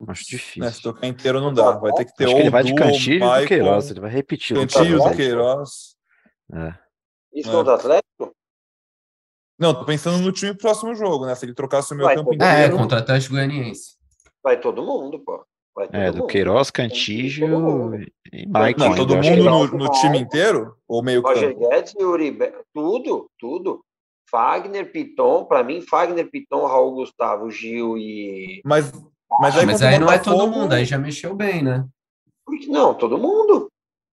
[0.08, 0.64] Acho difícil.
[0.64, 1.74] Né, se trocar inteiro não dá.
[1.74, 3.92] Vai ter que ter Acho que ele vai de Cantillo e do Queiroz.
[3.92, 4.58] Ele vai repetir.
[4.58, 5.96] Cantillo do Queiroz.
[6.52, 6.74] É.
[7.34, 8.36] Isso contra o Atlético?
[9.60, 11.36] Não, tô pensando no time próximo jogo, né?
[11.36, 12.78] Se ele trocasse o meu Vai, campo todo É, inteiro.
[12.78, 13.96] contra o Atlético Goianiense.
[14.44, 15.46] Vai todo mundo, pô.
[15.92, 16.28] É, do mundo.
[16.28, 17.96] Queiroz, Cantígio
[18.32, 18.80] e Maicon.
[18.90, 20.76] Não, todo mundo que- no, no time inteiro?
[20.88, 21.70] Ou meio Roger campo?
[21.70, 23.82] Guedes e Uribe, tudo, tudo.
[24.30, 28.62] Fagner, Piton, pra mim, Fagner, Piton, Raul Gustavo, Gil e.
[28.66, 28.92] Mas,
[29.42, 31.86] mas aí, Mas contra o aí não é todo mundo, aí já mexeu bem, né?
[32.68, 33.71] Não, todo mundo.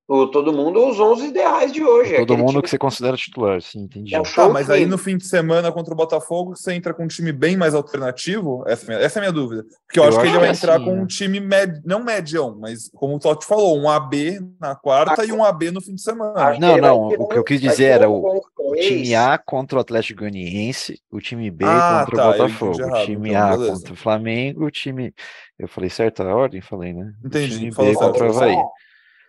[0.08, 2.16] O, todo mundo, os 11 ideais de hoje.
[2.16, 4.14] Todo mundo time que você considera titular, sim, entendi.
[4.14, 4.90] É o Tá, mas aí time.
[4.90, 8.64] no fim de semana contra o Botafogo, você entra com um time bem mais alternativo?
[8.66, 9.66] Essa é a minha, essa é a minha dúvida.
[9.86, 11.02] Porque eu, Eu acho que acho ele vai que entrar assim, com né?
[11.02, 15.30] um time med, não medião, mas como o Totti falou, um AB na quarta e
[15.32, 16.58] um AB no fim de semana.
[16.58, 19.80] Não, que não, o que eu quis dizer era o- O time A contra o
[19.82, 23.56] Atlético Goianiense, o time B Ah, contra tá, o Botafogo, errado, o time então, A
[23.56, 23.72] beleza.
[23.74, 25.12] contra o Flamengo, o time.
[25.58, 26.62] Eu falei certa ordem?
[26.62, 27.12] Falei, né?
[27.22, 28.56] O Entendi, time falou B certo, contra o Havaí.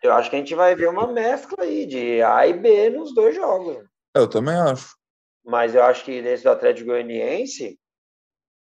[0.01, 3.13] Eu acho que a gente vai ver uma mescla aí de A e B nos
[3.13, 3.85] dois jogos.
[4.15, 4.95] Eu também acho.
[5.43, 7.77] Mas eu acho que nesse do Atlético Goianiense,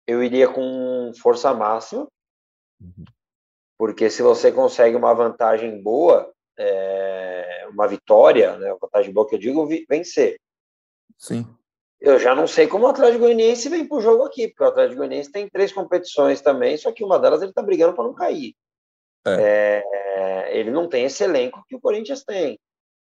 [0.08, 2.08] eu iria com força máxima.
[2.80, 3.06] Uhum.
[3.78, 9.36] Porque se você consegue uma vantagem boa, é, uma vitória, né, uma vantagem boa que
[9.36, 10.40] eu digo, vencer.
[11.18, 11.46] Sim.
[12.00, 14.98] Eu já não sei como o Atlético Goianiense vem pro jogo aqui, porque o Atlético
[14.98, 18.54] Goianiense tem três competições também, só que uma delas ele tá brigando para não cair.
[19.26, 22.60] É, ele não tem esse elenco que o Corinthians tem.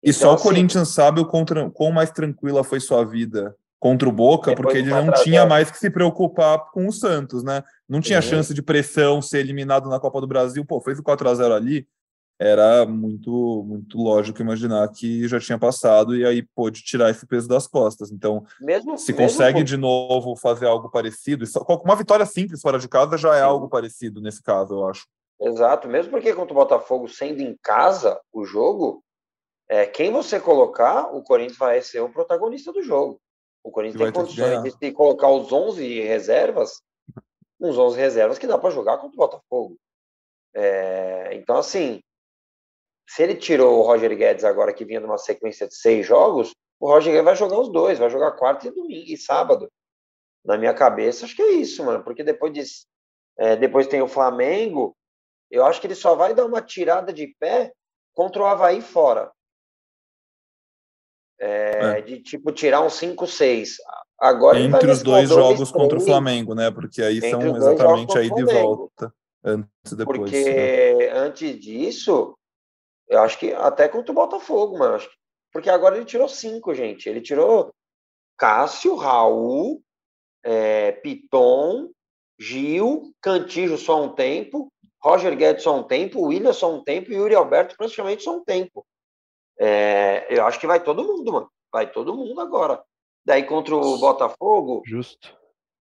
[0.04, 3.56] E Então, só o assim, Corinthians sabe o contra, quão mais tranquila foi sua vida
[3.80, 5.24] contra o Boca, porque ele não 4 a 0.
[5.24, 7.64] tinha mais que se preocupar com o Santos, né?
[7.88, 8.30] Não tinha Sim.
[8.30, 10.66] chance de pressão, ser eliminado na Copa do Brasil.
[10.66, 11.88] Pô, fez o 4 a 0 ali,
[12.40, 17.48] era muito muito lógico imaginar que já tinha passado e aí pôde tirar esse peso
[17.48, 18.12] das costas.
[18.12, 21.46] Então, mesmo, se consegue de novo fazer algo parecido,
[21.84, 23.46] uma vitória simples fora de casa já é Sim.
[23.46, 25.06] algo parecido nesse caso, eu acho.
[25.40, 29.04] Exato, mesmo porque contra o Botafogo, sendo em casa o jogo,
[29.68, 33.20] é, quem você colocar, o Corinthians vai ser o protagonista do jogo.
[33.64, 36.82] O Corinthians tem condições de colocar os 11 reservas,
[37.60, 39.78] uns 11 reservas que dá para jogar contra o Botafogo.
[40.54, 42.00] É, então, assim,
[43.08, 46.88] se ele tirou o Roger Guedes agora que vinha numa sequência de seis jogos, o
[46.88, 49.70] Roger Guedes vai jogar os dois, vai jogar quarta e domingo e sábado.
[50.46, 52.64] Na minha cabeça, acho que é isso, mano, porque depois de,
[53.38, 54.96] é, depois tem o Flamengo,
[55.50, 57.74] eu acho que ele só vai dar uma tirada de pé
[58.14, 59.32] contra o Havaí fora.
[61.40, 62.02] É, É.
[62.02, 63.76] De tipo tirar um 5-6.
[64.18, 66.72] Agora Entre os dois jogos contra o Flamengo, né?
[66.72, 70.20] Porque aí Entre são exatamente aí de volta, antes e depois.
[70.20, 71.10] Porque né?
[71.12, 72.38] antes disso,
[73.10, 74.96] eu acho que até contra o Botafogo, mano.
[74.96, 75.16] acho que-
[75.52, 77.10] Porque agora ele tirou cinco, gente.
[77.10, 77.74] Ele tirou
[78.38, 79.82] Cássio, Raul,
[80.44, 81.90] é, Piton,
[82.40, 84.72] Gil, Cantijo só um tempo,
[85.06, 88.44] Roger Guedes só um tempo, William só um tempo e Yuri Alberto praticamente só um
[88.44, 88.84] tempo.
[89.60, 91.50] É, eu acho que vai todo mundo, mano.
[91.72, 92.82] Vai todo mundo agora.
[93.24, 95.36] Daí contra o Botafogo, Justo.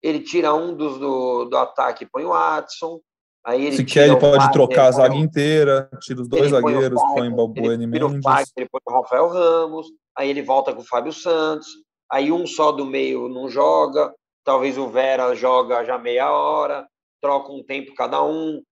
[0.02, 3.00] ele tira um dos do, do ataque e põe o Watson.
[3.44, 6.20] Aí ele Se tira quer, ele o pode Fagner, trocar a zaga o- inteira, tira
[6.20, 8.52] os dois ele o zagueiros, põe Fagner, Balbuena e ele tira o Mendes.
[8.56, 9.86] Ele põe o Rafael Ramos,
[10.16, 11.68] aí ele volta com o Fábio Santos,
[12.10, 14.12] aí um só do meio não joga,
[14.44, 16.86] talvez o Vera joga já meia hora,
[17.22, 18.62] troca um tempo cada um.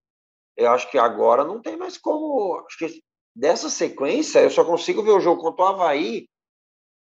[0.57, 2.63] Eu acho que agora não tem mais como.
[2.67, 3.03] Acho que
[3.35, 6.27] dessa sequência eu só consigo ver o jogo contra o Havaí,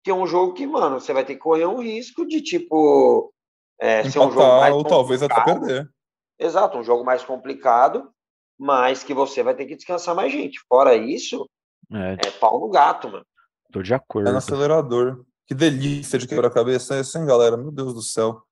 [0.03, 3.33] que é um jogo que, mano, você vai ter que correr um risco de tipo.
[3.81, 5.65] É, ser um jogo Empatar mais ou talvez até complicado.
[5.65, 5.89] perder.
[6.37, 8.09] Exato, um jogo mais complicado,
[8.57, 10.59] mas que você vai ter que descansar mais gente.
[10.67, 11.49] Fora isso,
[11.91, 13.25] É, é pau no gato, mano.
[13.71, 14.29] tô de É acordo.
[14.31, 15.23] no acelerador.
[15.47, 17.57] Que delícia de quebra-cabeça é esse, hein, galera?
[17.57, 18.43] Meu Deus do céu.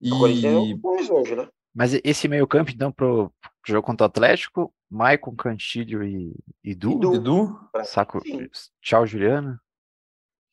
[0.00, 0.10] E
[0.46, 1.48] é dois hoje, né?
[1.76, 3.30] Mas esse meio campo, então, pro
[3.62, 6.32] pro jogo contra o Atlético, Maicon, Cantilho e,
[6.64, 6.92] e Du?
[6.92, 7.14] E Du.
[7.16, 7.60] Edu?
[7.84, 8.22] Saco.
[8.24, 8.48] Sim,
[8.80, 9.60] Tchau, Juliana?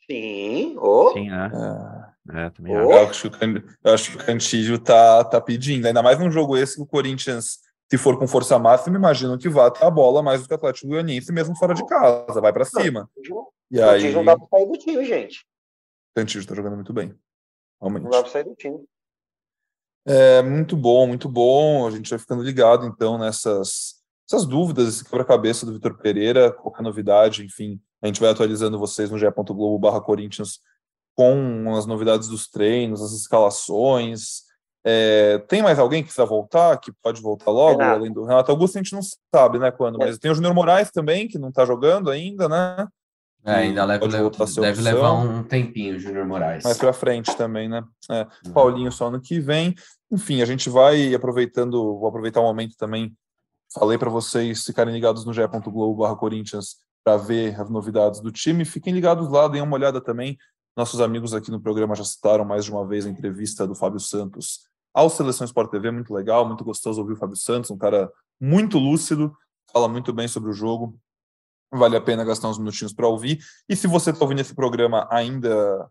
[0.09, 0.75] sim.
[0.77, 1.51] ô, Sim, né?
[2.29, 2.91] É, É, também Ô.
[2.91, 2.91] acho.
[2.91, 5.85] eu, acho que o Can- eu acho que o Cantillo tá, tá pedindo.
[5.87, 7.59] Ainda mais num jogo esse que o Corinthians,
[7.89, 10.57] se for com força máxima, imagino que vá ter a bola mais do que o
[10.57, 12.41] Atlético Goianiense, mesmo fora de casa.
[12.41, 13.09] Vai pra cima.
[13.71, 15.45] E O aí, Corinthians não dá pra sair do time, gente.
[16.15, 17.13] o Cantillo tá jogando muito bem.
[17.79, 18.03] Realmente.
[18.03, 18.83] Não dá pra sair do time.
[20.05, 21.87] É muito bom, muito bom.
[21.87, 26.81] A gente vai ficando ligado, então, nessas essas dúvidas, esse quebra-cabeça do Vitor Pereira, qualquer
[26.81, 30.59] novidade, enfim, a gente vai atualizando vocês no ge.globo barra Corinthians
[31.15, 34.43] com as novidades dos treinos, as escalações.
[34.85, 37.99] É, tem mais alguém que precisa voltar, que pode voltar logo, Renato.
[37.99, 39.01] além do Renato Augusto, a gente não
[39.33, 40.05] sabe, né, quando, É.
[40.07, 42.87] mas tem o Júnior Moraes também, que não tá jogando ainda, né?
[43.45, 44.29] É, ainda leva, Pode leva-
[44.61, 46.63] deve levar um tempinho, Júnior Moraes.
[46.63, 47.83] mais para frente também, né?
[48.09, 48.53] É, Uhum.
[48.53, 49.75] Paulinho só no que vem.
[50.11, 53.13] Enfim, a gente vai aproveitando, vou aproveitar o momento também.
[53.73, 58.63] Falei para vocês ficarem ligados no ge.globo barra Corinthians para ver as novidades do time.
[58.63, 60.37] Fiquem ligados lá, deem uma olhada também
[60.75, 63.99] Nossos amigos aqui no programa já citaram mais de uma vez a entrevista do Fábio
[63.99, 68.11] Santos ao Seleção Sport TV, muito legal, muito gostoso ouvir o Fábio Santos, um cara
[68.41, 69.31] muito lúcido,
[69.71, 70.95] fala muito bem sobre o jogo,
[71.73, 73.39] vale a pena gastar uns minutinhos para ouvir.
[73.67, 75.89] E se você está ouvindo esse programa ainda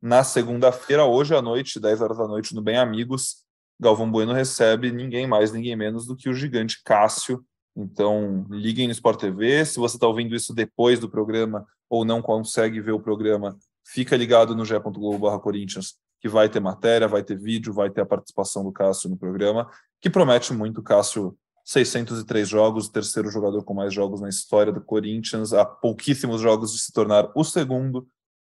[0.00, 3.44] na segunda-feira, hoje à noite, 10 horas da noite, no Bem Amigos,
[3.80, 7.44] Galvão Bueno recebe ninguém mais, ninguém menos do que o gigante Cássio.
[7.74, 9.64] Então, liguem no Sport TV.
[9.64, 14.16] Se você está ouvindo isso depois do programa ou não consegue ver o programa, fica
[14.16, 18.62] ligado no ge.globo Corinthians, que vai ter matéria, vai ter vídeo, vai ter a participação
[18.62, 19.68] do Cássio no programa,
[20.00, 20.82] que promete muito.
[20.82, 26.40] Cássio 603 jogos, o terceiro jogador com mais jogos na história do Corinthians, há pouquíssimos
[26.40, 28.08] jogos de se tornar o segundo,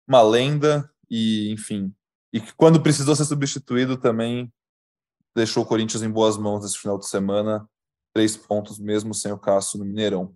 [0.08, 1.94] uma lenda e, enfim,
[2.34, 4.52] e que quando precisou ser substituído também
[5.36, 7.68] deixou o Corinthians em boas mãos nesse final de semana,
[8.14, 10.34] três pontos mesmo sem o Cássio no Mineirão.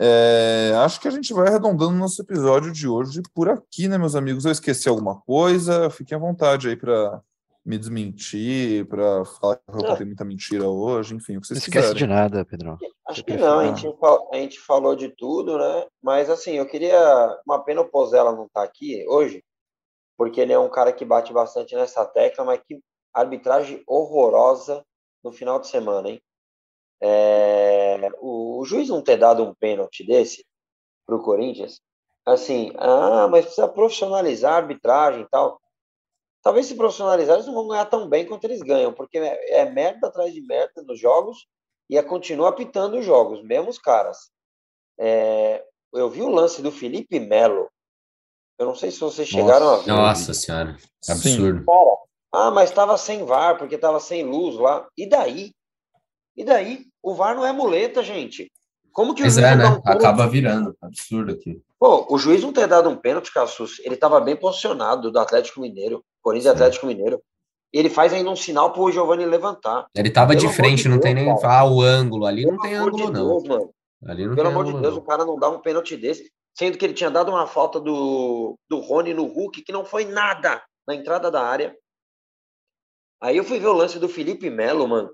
[0.00, 4.14] É, acho que a gente vai arredondando nosso episódio de hoje por aqui, né, meus
[4.14, 4.44] amigos?
[4.44, 7.20] Eu esqueci alguma coisa, fiquem à vontade aí para
[7.68, 11.66] me desmentir, para falar que eu contei muita mentira hoje, enfim, o que vocês Não
[11.66, 12.78] esquece de nada, Pedro.
[13.06, 13.86] Acho que não, a gente,
[14.32, 15.86] a gente falou de tudo, né?
[16.02, 16.98] Mas assim, eu queria.
[17.46, 19.44] Uma pena o Pozella não estar tá aqui hoje,
[20.16, 22.80] porque ele é um cara que bate bastante nessa tecla, mas que
[23.12, 24.82] arbitragem horrorosa
[25.22, 26.22] no final de semana, hein?
[27.02, 30.42] É, o, o, juiz não ter dado um pênalti desse
[31.06, 31.82] para o Corinthians,
[32.24, 35.60] assim, ah, mas precisa profissionalizar a arbitragem e tal.
[36.42, 39.70] Talvez se profissionalizar, eles não vão ganhar tão bem quanto eles ganham, porque é, é
[39.70, 41.46] merda atrás de merda nos jogos
[41.90, 44.30] e é continua apitando os jogos, mesmo os caras.
[44.98, 47.68] É, eu vi o lance do Felipe Melo.
[48.58, 49.92] Eu não sei se vocês chegaram Nossa, a ver.
[49.92, 50.76] Nossa senhora,
[51.08, 51.64] absurdo.
[52.32, 54.86] Ah, mas estava sem VAR, porque estava sem luz lá.
[54.96, 55.52] E daí?
[56.36, 56.86] E daí?
[57.02, 58.50] O VAR não é muleta, gente.
[58.92, 59.64] Como que o juiz é, né?
[59.68, 60.76] Um Acaba virando.
[60.82, 61.62] Absurdo aqui.
[61.78, 65.60] Pô, o juiz não ter dado um pênalti, Cassus, ele estava bem posicionado do Atlético
[65.60, 66.04] Mineiro.
[66.28, 67.22] Corinthians e Atlético Mineiro.
[67.72, 69.86] Ele faz ainda um sinal pro Giovanni levantar.
[69.94, 72.26] Ele tava de frente, de não Deus, tem nem falar o ângulo.
[72.26, 73.42] Ali Pelo não tem ângulo, de não.
[73.42, 73.74] mano.
[74.06, 75.02] Ali não Pelo amor ângulo, de Deus, não.
[75.02, 76.30] o cara não dá um pênalti desse.
[76.56, 80.04] Sendo que ele tinha dado uma falta do, do Rony no Hulk, que não foi
[80.04, 81.74] nada na entrada da área.
[83.22, 85.10] Aí eu fui ver o lance do Felipe Melo, mano.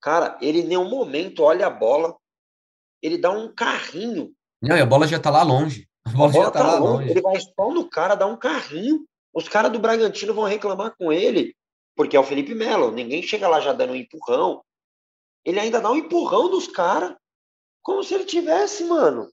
[0.00, 2.16] Cara, ele em nenhum momento olha a bola,
[3.02, 4.32] ele dá um carrinho.
[4.62, 5.86] Não, e a bola já tá lá longe.
[6.06, 6.92] A bola, a bola já tá, tá lá longe.
[6.92, 7.10] longe.
[7.10, 9.04] Ele vai só no cara, dá um carrinho.
[9.32, 11.54] Os caras do Bragantino vão reclamar com ele,
[11.94, 12.90] porque é o Felipe Melo.
[12.90, 14.62] Ninguém chega lá já dando um empurrão.
[15.44, 17.14] Ele ainda dá um empurrão dos caras,
[17.82, 19.30] como se ele tivesse, mano,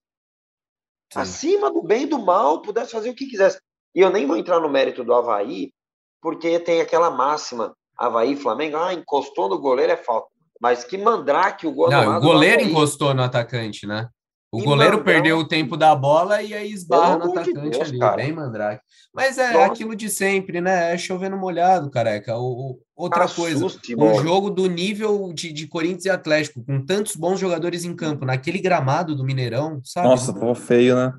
[1.11, 1.19] Sim.
[1.19, 3.59] acima do bem e do mal, pudesse fazer o que quisesse.
[3.93, 5.73] E eu nem vou entrar no mérito do Havaí,
[6.21, 10.27] porque tem aquela máxima, Havaí Flamengo, ah, encostou no goleiro é falta.
[10.59, 14.09] Mas que mandrake o gol Não, o goleiro encostou no atacante, né?
[14.57, 17.89] O e goleiro perdeu o tempo da bola e aí esbarra no atacante de Deus,
[17.89, 18.15] ali, cara.
[18.15, 18.81] bem mandrake.
[19.13, 19.65] Mas é Nossa.
[19.67, 20.93] aquilo de sempre, né?
[20.93, 22.35] É chovendo molhado, careca.
[22.37, 27.15] O, outra Assuste, coisa, um jogo do nível de, de Corinthians e Atlético, com tantos
[27.15, 30.07] bons jogadores em campo, naquele gramado do Mineirão, sabe?
[30.07, 31.13] Nossa, tava feio, né?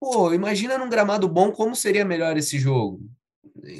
[0.00, 3.00] Pô, imagina num gramado bom como seria melhor esse jogo.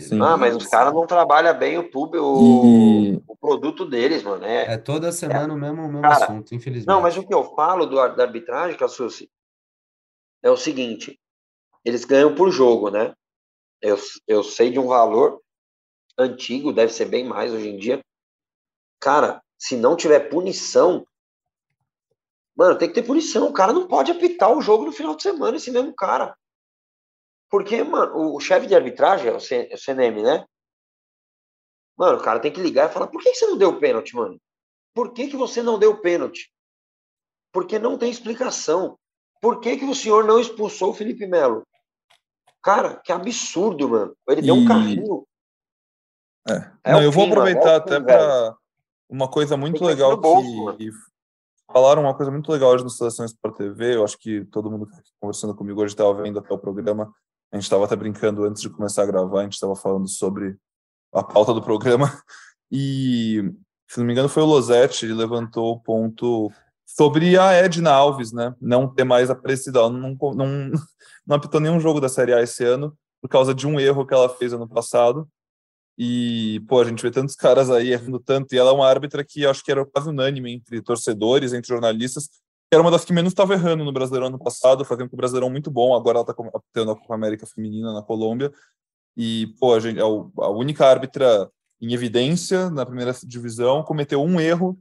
[0.01, 0.21] Sim.
[0.23, 3.23] Ah, mas os caras não trabalham bem o pub, o, e...
[3.27, 4.45] o produto deles, mano.
[4.45, 5.57] É, é toda semana é.
[5.57, 6.87] o mesmo, o mesmo cara, assunto, infelizmente.
[6.87, 9.31] Não, mas o que eu falo do, da arbitragem, Cassucci,
[10.43, 11.19] é o seguinte:
[11.85, 13.15] eles ganham por jogo, né?
[13.81, 13.97] Eu,
[14.27, 15.41] eu sei de um valor
[16.19, 18.01] antigo, deve ser bem mais hoje em dia.
[19.01, 21.07] Cara, se não tiver punição,
[22.57, 23.49] mano, tem que ter punição.
[23.49, 26.37] O cara não pode apitar o jogo no final de semana, esse mesmo cara.
[27.51, 30.45] Porque, mano, o chefe de arbitragem é o CNM, né?
[31.97, 34.15] Mano, o cara tem que ligar e falar: por que você não deu o pênalti,
[34.15, 34.39] mano?
[34.95, 36.53] Por que, que você não deu o pênalti?
[37.53, 38.99] Porque não tem explicação.
[39.41, 41.67] Por que, que o senhor não expulsou o Felipe Melo?
[42.63, 44.17] Cara, que absurdo, mano.
[44.29, 44.45] Ele e...
[44.45, 45.25] deu um carrinho.
[46.49, 46.71] É.
[46.85, 48.57] é não, eu fim, vou aproveitar é até para
[49.09, 50.77] uma coisa muito legal que, bolso,
[51.71, 53.97] falaram uma coisa muito legal hoje no Seleções para TV.
[53.97, 57.13] Eu acho que todo mundo que tá conversando comigo hoje estava vendo até o programa.
[57.53, 60.57] A gente estava até brincando antes de começar a gravar, a gente estava falando sobre
[61.13, 62.07] a pauta do programa.
[62.71, 63.51] E,
[63.89, 66.53] se não me engano, foi o Losetti, ele levantou o ponto
[66.85, 68.55] sobre a Edna Alves, né?
[68.61, 69.79] Não ter mais aparecido.
[69.79, 70.71] Ela não, não,
[71.27, 74.13] não apitou nenhum jogo da Série A esse ano, por causa de um erro que
[74.13, 75.27] ela fez ano passado.
[75.97, 79.25] E, pô, a gente vê tantos caras aí errando tanto, e ela é uma árbitra
[79.25, 82.29] que acho que era quase unânime entre torcedores, entre jornalistas,
[82.71, 85.71] era uma das que menos estava errando no Brasileirão ano passado, fazendo um Brasileirão muito
[85.71, 85.95] bom.
[85.95, 86.35] Agora ela está
[86.73, 88.53] tendo a Copa América Feminina na Colômbia.
[89.17, 91.51] E, pô, a, gente, é a única árbitra
[91.81, 94.79] em evidência na primeira divisão, cometeu um erro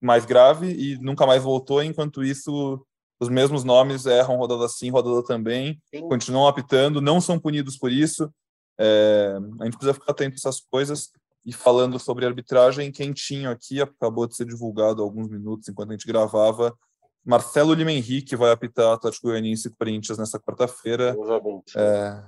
[0.00, 1.82] mais grave e nunca mais voltou.
[1.82, 2.84] Enquanto isso,
[3.20, 6.08] os mesmos nomes erram rodada sim, rodada também, sim.
[6.08, 8.32] continuam apitando, não são punidos por isso.
[8.78, 11.10] É, a gente precisa ficar atento a essas coisas.
[11.48, 16.06] E falando sobre arbitragem, quentinho aqui, acabou de ser divulgado alguns minutos enquanto a gente
[16.06, 16.76] gravava.
[17.24, 21.14] Marcelo Lima Henrique vai apitar Atlético Goianiense e Corinthians nessa quarta-feira.
[21.14, 21.62] Deus abençoe.
[21.76, 22.22] É,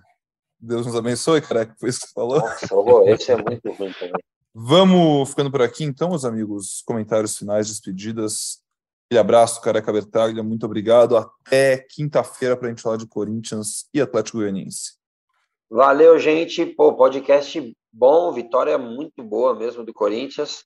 [0.59, 2.39] Deus nos abençoe, cara, que foi isso que você falou.
[2.39, 4.23] Nossa, esse é muito ruim também.
[4.55, 6.83] Vamos ficando por aqui, então, meus amigos.
[6.87, 8.63] Comentários finais, despedidas.
[9.05, 10.43] Aquele abraço, Careca Bertaglia.
[10.43, 11.19] Muito obrigado.
[11.19, 14.95] Até quinta-feira para a gente falar de Corinthians e Atlético Goianiense.
[15.71, 16.65] Valeu, gente.
[16.65, 20.65] Pô, podcast bom, vitória muito boa mesmo do Corinthians.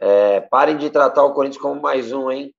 [0.00, 2.54] É, parem de tratar o Corinthians como mais um, hein?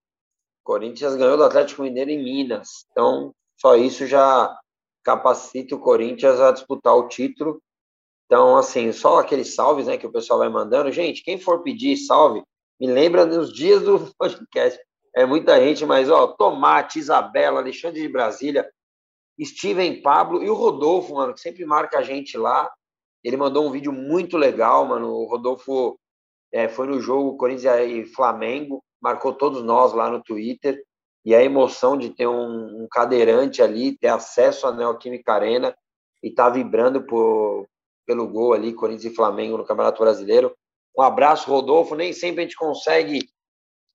[0.62, 2.86] O Corinthians ganhou do Atlético Mineiro em Minas.
[2.92, 4.58] Então, só isso já
[5.04, 7.62] capacita o Corinthians a disputar o título.
[8.26, 10.92] Então, assim, só aqueles salves né, que o pessoal vai mandando.
[10.92, 12.44] Gente, quem for pedir salve,
[12.80, 14.80] me lembra nos dias do podcast.
[15.16, 18.70] É muita gente, mas, ó, Tomate, Isabela, Alexandre de Brasília,
[19.44, 22.72] Steven Pablo e o Rodolfo, mano, que sempre marca a gente lá.
[23.24, 25.10] Ele mandou um vídeo muito legal, mano.
[25.10, 26.00] O Rodolfo
[26.52, 30.82] é, foi no jogo Corinthians e Flamengo, marcou todos nós lá no Twitter.
[31.26, 35.76] E a emoção de ter um, um cadeirante ali, ter acesso à Neoquímica Arena
[36.24, 37.68] e estar tá vibrando por,
[38.06, 40.56] pelo gol ali, Corinthians e Flamengo no Campeonato Brasileiro.
[40.98, 41.94] Um abraço, Rodolfo.
[41.94, 43.30] Nem sempre a gente consegue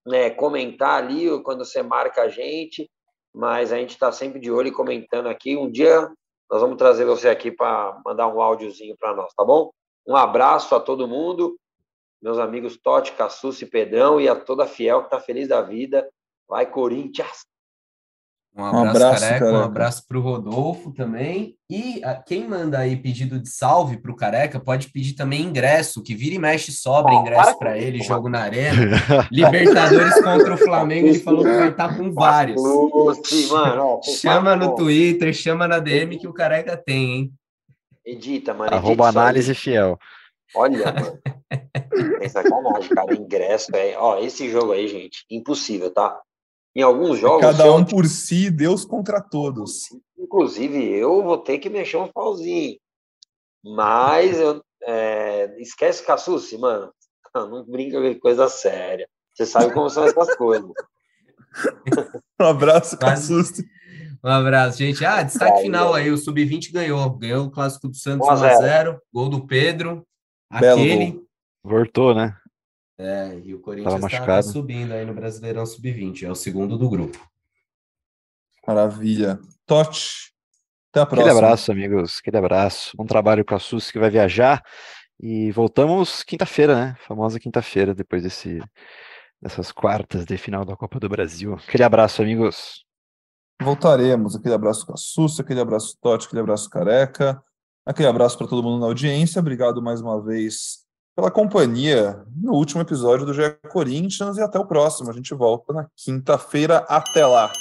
[0.07, 2.91] né, comentar ali quando você marca a gente,
[3.35, 5.57] mas a gente está sempre de olho e comentando aqui.
[5.57, 6.09] Um dia
[6.51, 9.71] nós vamos trazer você aqui para mandar um áudiozinho para nós, tá bom?
[10.07, 11.59] Um abraço a todo mundo,
[12.21, 16.09] meus amigos Totti, Cassucci, Pedrão e a toda Fiel que está feliz da vida.
[16.49, 17.45] Vai, Corinthians!
[18.57, 21.57] Um abraço, um abraço careca, careca, um abraço para o Rodolfo também.
[21.69, 26.03] E a, quem manda aí pedido de salve para o Careca pode pedir também ingresso,
[26.03, 28.97] que vira e mexe sobra oh, ingresso para ele, jogo na arena.
[29.33, 32.63] Libertadores contra o Flamengo, ele falou que vai estar tá com vários.
[33.51, 37.33] mano, chama no Twitter, chama na DM que o Careca tem, hein?
[38.07, 38.73] Edita, mano.
[38.73, 39.99] Arroba análise fiel.
[40.55, 41.19] Olha, mano.
[42.21, 43.15] É sacanagem, cara.
[43.15, 43.97] Ingresso, é.
[43.97, 46.21] Ó, esse jogo aí, gente, impossível, tá?
[46.75, 47.41] Em alguns jogos.
[47.41, 49.89] Cada um por si, Deus contra todos.
[50.19, 52.77] Inclusive, eu vou ter que mexer um pauzinho.
[53.65, 54.63] Mas eu.
[54.83, 55.55] É...
[55.61, 56.93] Esquece Cassucci, mano.
[57.35, 59.09] Não brinca com coisa séria.
[59.33, 60.71] Você sabe como são essas coisas.
[62.41, 63.65] um abraço, Cassucci.
[64.23, 65.05] Um abraço, gente.
[65.05, 67.11] Ah, destaque final aí: o Sub-20 ganhou.
[67.11, 68.99] Ganhou o Clássico do Santos 1x0.
[69.13, 70.05] Gol do Pedro.
[70.51, 71.13] Belo aquele.
[71.13, 71.25] Gol.
[71.63, 72.37] Voltou, né?
[72.97, 77.19] É, e o Corinthians está subindo aí no Brasileirão Sub-20, é o segundo do grupo.
[78.67, 79.39] Maravilha.
[79.67, 80.33] Totti,
[80.95, 81.31] até a próxima.
[81.31, 82.19] Aquele abraço, amigos.
[82.21, 82.97] Aquele abraço.
[82.97, 84.63] Bom trabalho com a SUS que vai viajar.
[85.21, 86.97] E voltamos quinta-feira, né?
[87.07, 88.61] Famosa quinta-feira, depois desse,
[89.43, 91.55] dessas quartas de final da Copa do Brasil.
[91.55, 92.85] Aquele abraço, amigos.
[93.61, 94.37] Voltaremos.
[94.37, 97.43] Aquele abraço com a SUS, aquele abraço Totti, aquele abraço careca.
[97.85, 99.41] Aquele abraço para todo mundo na audiência.
[99.41, 100.84] Obrigado mais uma vez
[101.15, 105.11] pela companhia no último episódio do GE Corinthians e até o próximo.
[105.11, 106.79] A gente volta na quinta-feira.
[106.89, 107.53] Até lá!